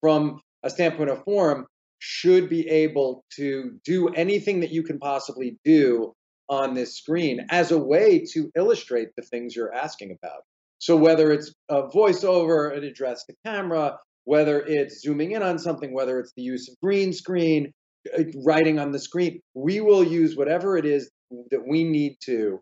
from 0.00 0.40
a 0.62 0.70
standpoint 0.70 1.10
of 1.10 1.22
form, 1.24 1.66
should 2.00 2.48
be 2.48 2.68
able 2.68 3.24
to 3.36 3.78
do 3.84 4.08
anything 4.08 4.60
that 4.60 4.70
you 4.70 4.82
can 4.82 4.98
possibly 4.98 5.56
do 5.64 6.12
on 6.48 6.74
this 6.74 6.96
screen 6.96 7.46
as 7.50 7.70
a 7.70 7.78
way 7.78 8.24
to 8.32 8.50
illustrate 8.56 9.08
the 9.16 9.22
things 9.22 9.54
you're 9.54 9.72
asking 9.72 10.16
about. 10.20 10.42
So 10.78 10.96
whether 10.96 11.30
it's 11.30 11.54
a 11.68 11.84
voiceover, 11.84 12.76
an 12.76 12.82
address 12.82 13.24
to 13.26 13.34
camera, 13.46 13.98
whether 14.24 14.60
it's 14.60 15.00
zooming 15.00 15.32
in 15.32 15.42
on 15.42 15.58
something, 15.58 15.94
whether 15.94 16.18
it's 16.18 16.32
the 16.36 16.42
use 16.42 16.68
of 16.68 16.74
green 16.82 17.12
screen, 17.12 17.72
uh, 18.18 18.24
writing 18.44 18.80
on 18.80 18.90
the 18.90 18.98
screen, 18.98 19.40
we 19.54 19.80
will 19.80 20.02
use 20.02 20.36
whatever 20.36 20.76
it 20.76 20.84
is 20.84 21.08
that 21.50 21.66
we 21.66 21.84
need 21.84 22.16
to 22.24 22.60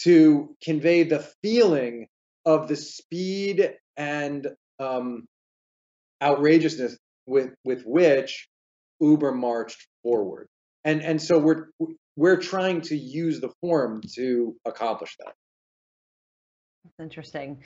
to 0.00 0.56
convey 0.62 1.04
the 1.04 1.20
feeling 1.42 2.08
of 2.44 2.66
the 2.68 2.76
speed 2.76 3.74
and 3.96 4.48
um, 4.78 5.26
outrageousness 6.22 6.96
with 7.26 7.54
with 7.64 7.82
which 7.84 8.48
Uber 9.00 9.32
marched 9.32 9.86
forward. 10.02 10.48
And 10.84 11.02
and 11.02 11.20
so 11.20 11.38
we're 11.38 11.68
we're 12.16 12.36
trying 12.36 12.80
to 12.82 12.96
use 12.96 13.40
the 13.40 13.52
form 13.60 14.02
to 14.16 14.56
accomplish 14.64 15.16
that. 15.18 15.34
That's 16.84 17.00
interesting. 17.00 17.62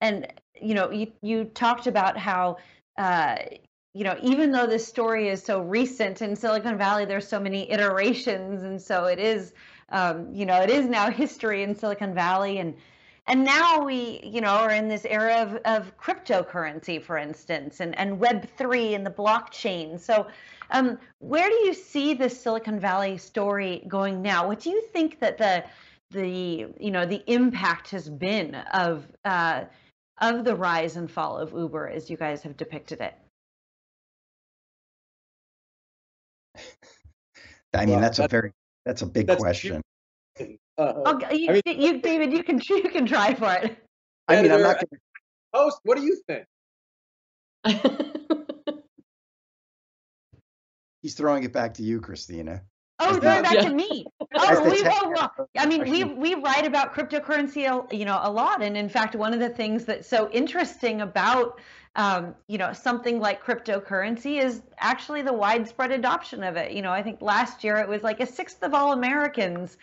And 0.00 0.32
you 0.60 0.74
know, 0.74 0.90
you 0.90 1.12
you 1.22 1.44
talked 1.44 1.86
about 1.86 2.18
how 2.18 2.56
uh, 2.98 3.36
you 3.96 4.04
know, 4.04 4.18
even 4.22 4.52
though 4.52 4.66
this 4.66 4.86
story 4.86 5.28
is 5.28 5.42
so 5.42 5.60
recent 5.62 6.20
in 6.20 6.36
Silicon 6.36 6.76
Valley, 6.76 7.06
there's 7.06 7.26
so 7.26 7.40
many 7.40 7.70
iterations, 7.70 8.62
and 8.62 8.80
so 8.80 9.04
it 9.06 9.18
is, 9.18 9.54
um, 9.90 10.32
you 10.34 10.46
know, 10.46 10.60
it 10.60 10.70
is 10.70 10.86
now 10.86 11.10
history 11.22 11.62
in 11.62 11.74
Silicon 11.74 12.14
Valley, 12.14 12.58
and 12.58 12.74
and 13.28 13.44
now 13.44 13.84
we, 13.84 14.20
you 14.22 14.40
know, 14.40 14.50
are 14.50 14.70
in 14.70 14.86
this 14.88 15.04
era 15.04 15.42
of, 15.42 15.56
of 15.64 15.96
cryptocurrency, 15.98 17.02
for 17.02 17.18
instance, 17.18 17.80
and 17.80 17.98
and 17.98 18.18
Web 18.18 18.48
three 18.56 18.94
and 18.94 19.04
the 19.04 19.10
blockchain. 19.10 19.98
So, 19.98 20.26
um, 20.70 20.98
where 21.18 21.48
do 21.48 21.54
you 21.54 21.74
see 21.74 22.14
the 22.14 22.30
Silicon 22.30 22.78
Valley 22.78 23.18
story 23.18 23.84
going 23.88 24.22
now? 24.22 24.46
What 24.46 24.60
do 24.60 24.70
you 24.70 24.82
think 24.92 25.18
that 25.20 25.38
the 25.38 25.64
the 26.10 26.66
you 26.78 26.90
know 26.90 27.04
the 27.06 27.22
impact 27.26 27.90
has 27.90 28.08
been 28.08 28.54
of 28.54 29.06
uh, 29.24 29.64
of 30.20 30.44
the 30.44 30.54
rise 30.54 30.96
and 30.96 31.10
fall 31.10 31.38
of 31.38 31.52
Uber 31.52 31.88
as 31.88 32.08
you 32.08 32.16
guys 32.16 32.42
have 32.42 32.56
depicted 32.56 33.00
it? 33.00 33.14
I 37.74 37.84
mean, 37.84 37.90
Well, 37.90 38.00
that's 38.00 38.18
a 38.18 38.28
very 38.28 38.52
that's 38.86 39.02
a 39.02 39.06
big 39.06 39.26
that's 39.26 39.42
question. 39.42 39.82
Uh, 40.40 40.44
Oh, 40.78 41.18
you, 41.32 41.50
I 41.50 41.60
mean- 41.66 41.80
you, 41.80 42.00
David, 42.00 42.32
you 42.32 42.42
can 42.44 42.60
you 42.68 42.88
can 42.88 43.04
try 43.06 43.34
for 43.34 43.52
it. 43.52 43.76
I 44.28 44.40
mean, 44.40 44.52
I'm 44.52 44.62
not 44.62 44.76
going 44.76 44.86
to. 44.92 44.98
host, 45.52 45.78
what 45.84 45.96
do 45.98 46.02
you 46.04 46.18
think? 46.26 46.44
He's 51.02 51.14
throwing 51.14 51.44
it 51.44 51.52
back 51.52 51.74
to 51.74 51.82
you, 51.82 52.00
Christina. 52.00 52.62
Oh, 52.98 53.10
As 53.10 53.16
throw 53.20 53.30
the- 53.32 53.38
it 53.38 53.42
back 53.42 53.54
Yeah. 53.54 53.62
to 53.68 53.74
me. 53.74 54.06
Oh, 54.34 54.70
we, 54.70 54.82
oh, 54.84 55.10
well, 55.14 55.48
I 55.58 55.66
mean, 55.66 55.88
we 55.90 56.04
we 56.04 56.34
write 56.34 56.66
about 56.66 56.94
cryptocurrency, 56.94 57.92
you 57.92 58.04
know, 58.04 58.18
a 58.22 58.30
lot, 58.30 58.62
and 58.62 58.76
in 58.76 58.88
fact, 58.88 59.14
one 59.14 59.32
of 59.34 59.40
the 59.40 59.48
things 59.48 59.84
that's 59.84 60.08
so 60.08 60.30
interesting 60.30 61.00
about, 61.00 61.60
um, 61.94 62.34
you 62.48 62.58
know, 62.58 62.72
something 62.72 63.20
like 63.20 63.42
cryptocurrency 63.44 64.42
is 64.42 64.62
actually 64.78 65.22
the 65.22 65.32
widespread 65.32 65.90
adoption 65.92 66.42
of 66.42 66.56
it. 66.56 66.72
You 66.72 66.82
know, 66.82 66.90
I 66.92 67.02
think 67.02 67.20
last 67.22 67.64
year 67.64 67.76
it 67.76 67.88
was 67.88 68.02
like 68.02 68.20
a 68.20 68.26
sixth 68.26 68.62
of 68.62 68.74
all 68.74 68.92
Americans, 68.92 69.76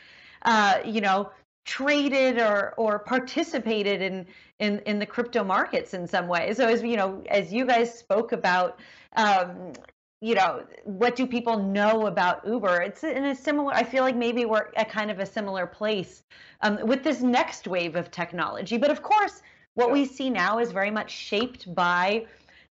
uh, 0.44 0.80
you 0.86 1.02
know, 1.02 1.32
traded 1.66 2.40
or 2.40 2.74
or 2.78 3.00
participated 3.00 4.02
in 4.02 4.26
in 4.60 4.80
in 4.86 5.00
the 5.00 5.06
crypto 5.06 5.44
markets 5.44 5.94
in 5.94 6.08
some 6.08 6.28
way. 6.28 6.54
So 6.54 6.68
as 6.68 6.82
you 6.84 6.98
know, 6.98 7.24
as 7.30 7.54
you 7.54 7.66
guys 7.66 7.98
spoke 7.98 8.32
about. 8.32 8.80
Um, 9.16 9.74
you 10.24 10.36
know, 10.36 10.64
what 10.86 11.18
do 11.18 11.28
people 11.28 11.62
know 11.62 12.08
about 12.08 12.48
Uber? 12.48 12.82
It's 12.82 13.04
in 13.04 13.26
a 13.26 13.36
similar, 13.36 13.74
I 13.74 13.84
feel 13.84 14.04
like 14.04 14.16
maybe 14.16 14.46
we're 14.46 14.70
at 14.78 14.90
kind 14.90 15.12
of 15.12 15.20
a 15.20 15.26
similar 15.26 15.68
place 15.68 16.24
um, 16.62 16.80
with 16.86 17.04
this 17.04 17.20
next 17.22 17.68
wave 17.68 17.98
of 17.98 18.10
technology. 18.10 18.78
But 18.78 18.90
of 18.90 19.04
course, 19.04 19.42
what 19.74 19.88
Yeah. 19.88 19.94
we 19.94 20.06
see 20.06 20.30
now 20.30 20.60
is 20.60 20.72
very 20.72 20.92
much 20.92 21.12
shaped 21.12 21.76
by 21.76 22.26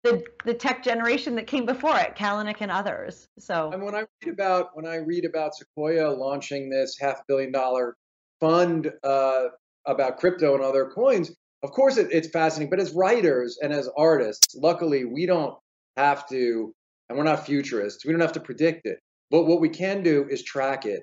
the 0.04 0.22
the 0.44 0.54
tech 0.54 0.84
generation 0.84 1.34
that 1.34 1.48
came 1.48 1.66
before 1.66 1.98
it, 1.98 2.14
Kalanick 2.14 2.58
and 2.60 2.70
others. 2.70 3.28
So 3.38 3.72
And 3.72 3.82
when 3.82 3.96
I 3.96 4.04
read 4.22 4.32
about 4.32 4.68
when 4.74 4.86
I 4.86 4.96
read 4.96 5.24
about 5.24 5.56
Sequoia 5.56 6.08
launching 6.08 6.70
this 6.70 6.96
half 7.00 7.26
billion 7.26 7.50
dollar 7.50 7.96
fund 8.38 8.92
uh, 9.02 9.48
about 9.86 10.18
crypto 10.18 10.54
and 10.54 10.62
other 10.62 10.86
coins, 10.86 11.34
of 11.64 11.72
course 11.72 11.96
it, 11.96 12.12
it's 12.12 12.28
fascinating. 12.28 12.70
But 12.70 12.78
as 12.78 12.92
writers 12.92 13.58
and 13.60 13.72
as 13.72 13.90
artists, 13.96 14.54
luckily 14.54 15.04
we 15.04 15.26
don't 15.26 15.58
have 15.96 16.28
to, 16.28 16.72
and 17.10 17.18
we're 17.18 17.24
not 17.24 17.44
futurists. 17.44 18.06
We 18.06 18.12
don't 18.12 18.20
have 18.20 18.32
to 18.32 18.40
predict 18.40 18.86
it. 18.86 19.00
But 19.32 19.44
what 19.44 19.60
we 19.60 19.68
can 19.68 20.02
do 20.02 20.26
is 20.30 20.44
track 20.44 20.86
it, 20.86 21.02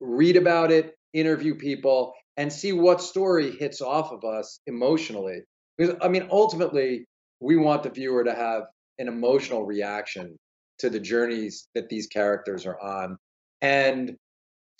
read 0.00 0.36
about 0.36 0.70
it, 0.70 0.94
interview 1.14 1.54
people, 1.54 2.12
and 2.36 2.52
see 2.52 2.72
what 2.72 3.00
story 3.00 3.50
hits 3.50 3.80
off 3.80 4.12
of 4.12 4.22
us 4.22 4.60
emotionally. 4.66 5.40
Because 5.76 5.96
I 6.02 6.08
mean, 6.08 6.28
ultimately, 6.30 7.06
we 7.40 7.56
want 7.56 7.82
the 7.82 7.90
viewer 7.90 8.22
to 8.22 8.34
have 8.34 8.64
an 8.98 9.08
emotional 9.08 9.64
reaction 9.64 10.36
to 10.78 10.90
the 10.90 11.00
journeys 11.00 11.68
that 11.74 11.88
these 11.88 12.06
characters 12.06 12.66
are 12.66 12.78
on 12.78 13.16
and 13.62 14.14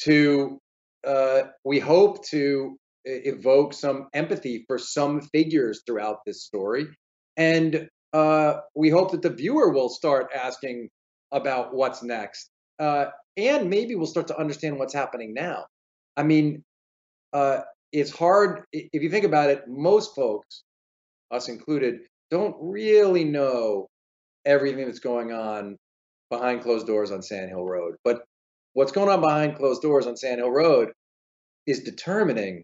to 0.03 0.59
uh, 1.07 1.43
we 1.65 1.79
hope 1.79 2.23
to 2.27 2.77
evoke 3.05 3.73
some 3.73 4.09
empathy 4.13 4.65
for 4.67 4.79
some 4.79 5.23
figures 5.23 5.83
throughout 5.87 6.19
this 6.27 6.45
story 6.45 6.87
and 7.37 7.89
uh, 8.13 8.61
we 8.75 8.89
hope 8.89 9.11
that 9.11 9.23
the 9.23 9.31
viewer 9.31 9.71
will 9.71 9.89
start 9.89 10.29
asking 10.35 10.89
about 11.33 11.75
what's 11.75 12.03
next 12.03 12.51
uh, 12.79 13.07
and 13.37 13.69
maybe 13.69 13.95
we'll 13.95 14.07
start 14.07 14.29
to 14.29 14.39
understand 14.39 14.79
what's 14.79 14.95
happening 14.95 15.35
now 15.35 15.65
i 16.17 16.23
mean 16.23 16.63
uh, 17.33 17.61
it's 17.93 18.11
hard 18.11 18.63
if 18.73 19.03
you 19.03 19.11
think 19.11 19.25
about 19.25 19.51
it 19.51 19.65
most 19.67 20.15
folks 20.15 20.63
us 21.31 21.49
included 21.49 22.01
don't 22.31 22.57
really 22.61 23.25
know 23.25 23.89
everything 24.45 24.87
that's 24.87 25.01
going 25.01 25.33
on 25.33 25.77
behind 26.31 26.63
closed 26.63 26.87
doors 26.87 27.11
on 27.11 27.23
Sand 27.23 27.51
Hill 27.51 27.65
Road. 27.65 27.97
But 28.05 28.23
what's 28.73 28.93
going 28.93 29.09
on 29.09 29.21
behind 29.21 29.57
closed 29.57 29.83
doors 29.83 30.07
on 30.07 30.17
Sand 30.17 30.41
Hill 30.41 30.51
Road 30.51 30.91
is 31.67 31.83
determining 31.83 32.63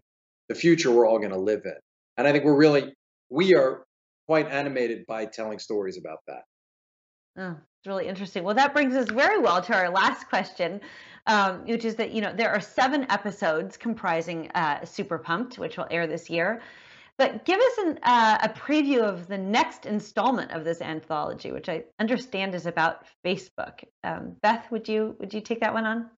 the 0.49 0.55
future 0.55 0.91
we're 0.91 1.07
all 1.07 1.19
going 1.19 1.31
to 1.31 1.37
live 1.37 1.61
in. 1.65 1.75
And 2.17 2.27
I 2.27 2.31
think 2.31 2.43
we're 2.43 2.55
really, 2.57 2.93
we 3.29 3.55
are 3.55 3.83
quite 4.25 4.47
animated 4.47 5.05
by 5.07 5.25
telling 5.25 5.59
stories 5.59 5.97
about 5.97 6.19
that. 6.27 6.43
Oh, 7.37 7.51
it's 7.51 7.87
really 7.87 8.07
interesting. 8.07 8.43
Well, 8.43 8.55
that 8.55 8.73
brings 8.73 8.95
us 8.95 9.09
very 9.09 9.39
well 9.39 9.61
to 9.61 9.75
our 9.75 9.89
last 9.89 10.29
question, 10.29 10.79
um, 11.25 11.65
which 11.65 11.83
is 11.83 11.95
that 11.95 12.11
you 12.11 12.21
know 12.21 12.31
there 12.33 12.51
are 12.51 12.61
seven 12.61 13.09
episodes 13.09 13.75
comprising 13.75 14.51
uh, 14.55 14.85
Super 14.85 15.17
Pumped, 15.17 15.57
which 15.57 15.77
will 15.77 15.87
air 15.89 16.07
this 16.07 16.29
year. 16.29 16.61
But 17.17 17.45
give 17.45 17.59
us 17.59 17.77
an, 17.79 17.99
uh, 18.03 18.37
a 18.41 18.49
preview 18.49 19.01
of 19.01 19.27
the 19.27 19.37
next 19.37 19.85
installment 19.85 20.51
of 20.51 20.63
this 20.63 20.81
anthology, 20.81 21.51
which 21.51 21.69
I 21.69 21.83
understand 21.99 22.55
is 22.55 22.65
about 22.65 23.05
Facebook. 23.23 23.83
Um, 24.03 24.35
Beth, 24.41 24.69
would 24.71 24.87
you 24.87 25.15
would 25.19 25.33
you 25.33 25.41
take 25.41 25.59
that 25.61 25.73
one 25.73 25.85
on? 25.85 26.09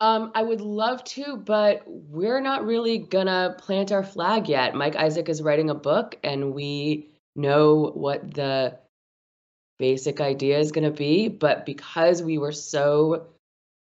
Um, 0.00 0.32
I 0.34 0.42
would 0.42 0.60
love 0.60 1.02
to, 1.04 1.36
but 1.36 1.82
we're 1.86 2.40
not 2.40 2.66
really 2.66 2.98
gonna 2.98 3.54
plant 3.58 3.92
our 3.92 4.02
flag 4.02 4.48
yet. 4.48 4.74
Mike 4.74 4.96
Isaac 4.96 5.28
is 5.28 5.42
writing 5.42 5.70
a 5.70 5.74
book, 5.74 6.16
and 6.24 6.52
we 6.52 7.13
know 7.36 7.92
what 7.94 8.34
the 8.34 8.78
basic 9.78 10.20
idea 10.20 10.58
is 10.58 10.72
gonna 10.72 10.90
be. 10.90 11.28
But 11.28 11.66
because 11.66 12.22
we 12.22 12.38
were 12.38 12.52
so, 12.52 13.26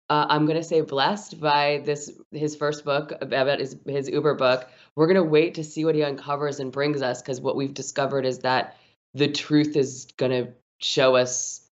uh, 0.09 0.25
I'm 0.29 0.45
gonna 0.45 0.63
say 0.63 0.81
blessed 0.81 1.39
by 1.39 1.81
this 1.85 2.11
his 2.31 2.55
first 2.55 2.85
book 2.85 3.13
about 3.21 3.59
his 3.59 3.77
his 3.85 4.09
Uber 4.09 4.35
book, 4.35 4.69
we're 4.95 5.07
gonna 5.07 5.23
wait 5.23 5.55
to 5.55 5.63
see 5.63 5.85
what 5.85 5.95
he 5.95 6.03
uncovers 6.03 6.59
and 6.59 6.71
brings 6.71 7.01
us. 7.01 7.21
Because 7.21 7.41
what 7.41 7.55
we've 7.55 7.73
discovered 7.73 8.25
is 8.25 8.39
that 8.39 8.77
the 9.13 9.27
truth 9.31 9.75
is 9.75 10.07
gonna 10.17 10.49
show 10.79 11.15
us 11.15 11.67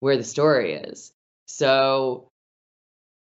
where 0.00 0.16
the 0.16 0.24
story 0.24 0.74
is. 0.74 1.12
So 1.46 2.28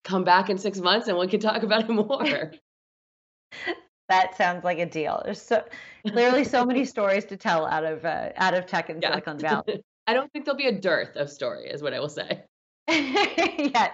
come 0.03 0.23
back 0.23 0.49
in 0.49 0.57
six 0.57 0.79
months 0.79 1.07
and 1.07 1.17
we 1.17 1.27
can 1.27 1.39
talk 1.39 1.63
about 1.63 1.89
it 1.89 1.93
more. 1.93 2.51
That 4.09 4.35
sounds 4.35 4.63
like 4.63 4.79
a 4.79 4.85
deal. 4.85 5.21
There's 5.23 5.41
so 5.41 5.63
clearly 6.07 6.43
so 6.43 6.65
many 6.65 6.85
stories 6.95 7.25
to 7.25 7.37
tell 7.37 7.65
out 7.65 7.85
of 7.85 8.05
uh, 8.05 8.29
out 8.35 8.53
of 8.53 8.65
tech 8.65 8.89
and 8.89 9.01
Yeah. 9.01 9.11
Silicon 9.11 9.37
Valley. 9.39 9.83
I 10.07 10.13
don't 10.13 10.31
think 10.31 10.45
there'll 10.45 10.57
be 10.57 10.67
a 10.67 10.79
dearth 10.79 11.15
of 11.15 11.29
story, 11.29 11.67
is 11.67 11.81
what 11.81 11.93
I 11.93 11.99
will 11.99 12.09
say. 12.09 12.43
yes. 12.89 13.91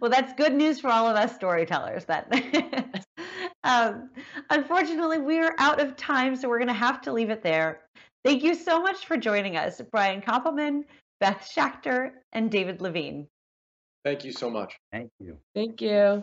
Well, 0.00 0.10
that's 0.10 0.32
good 0.34 0.54
news 0.54 0.80
for 0.80 0.88
all 0.90 1.08
of 1.08 1.16
us 1.16 1.34
storytellers. 1.34 2.04
Then, 2.04 2.24
um, 3.64 4.10
unfortunately, 4.50 5.18
we 5.18 5.38
are 5.38 5.54
out 5.58 5.80
of 5.80 5.96
time, 5.96 6.36
so 6.36 6.48
we're 6.48 6.58
going 6.58 6.68
to 6.68 6.74
have 6.74 7.00
to 7.02 7.12
leave 7.12 7.30
it 7.30 7.42
there. 7.42 7.80
Thank 8.24 8.42
you 8.42 8.54
so 8.54 8.80
much 8.80 9.06
for 9.06 9.16
joining 9.16 9.56
us, 9.56 9.80
Brian 9.90 10.20
Koppelman, 10.20 10.84
Beth 11.20 11.50
Schacter, 11.54 12.12
and 12.32 12.50
David 12.50 12.80
Levien. 12.80 13.26
Thank 14.04 14.24
you 14.24 14.32
so 14.32 14.50
much. 14.50 14.76
Thank 14.92 15.10
you. 15.18 15.38
Thank 15.54 15.80
you. 15.80 16.22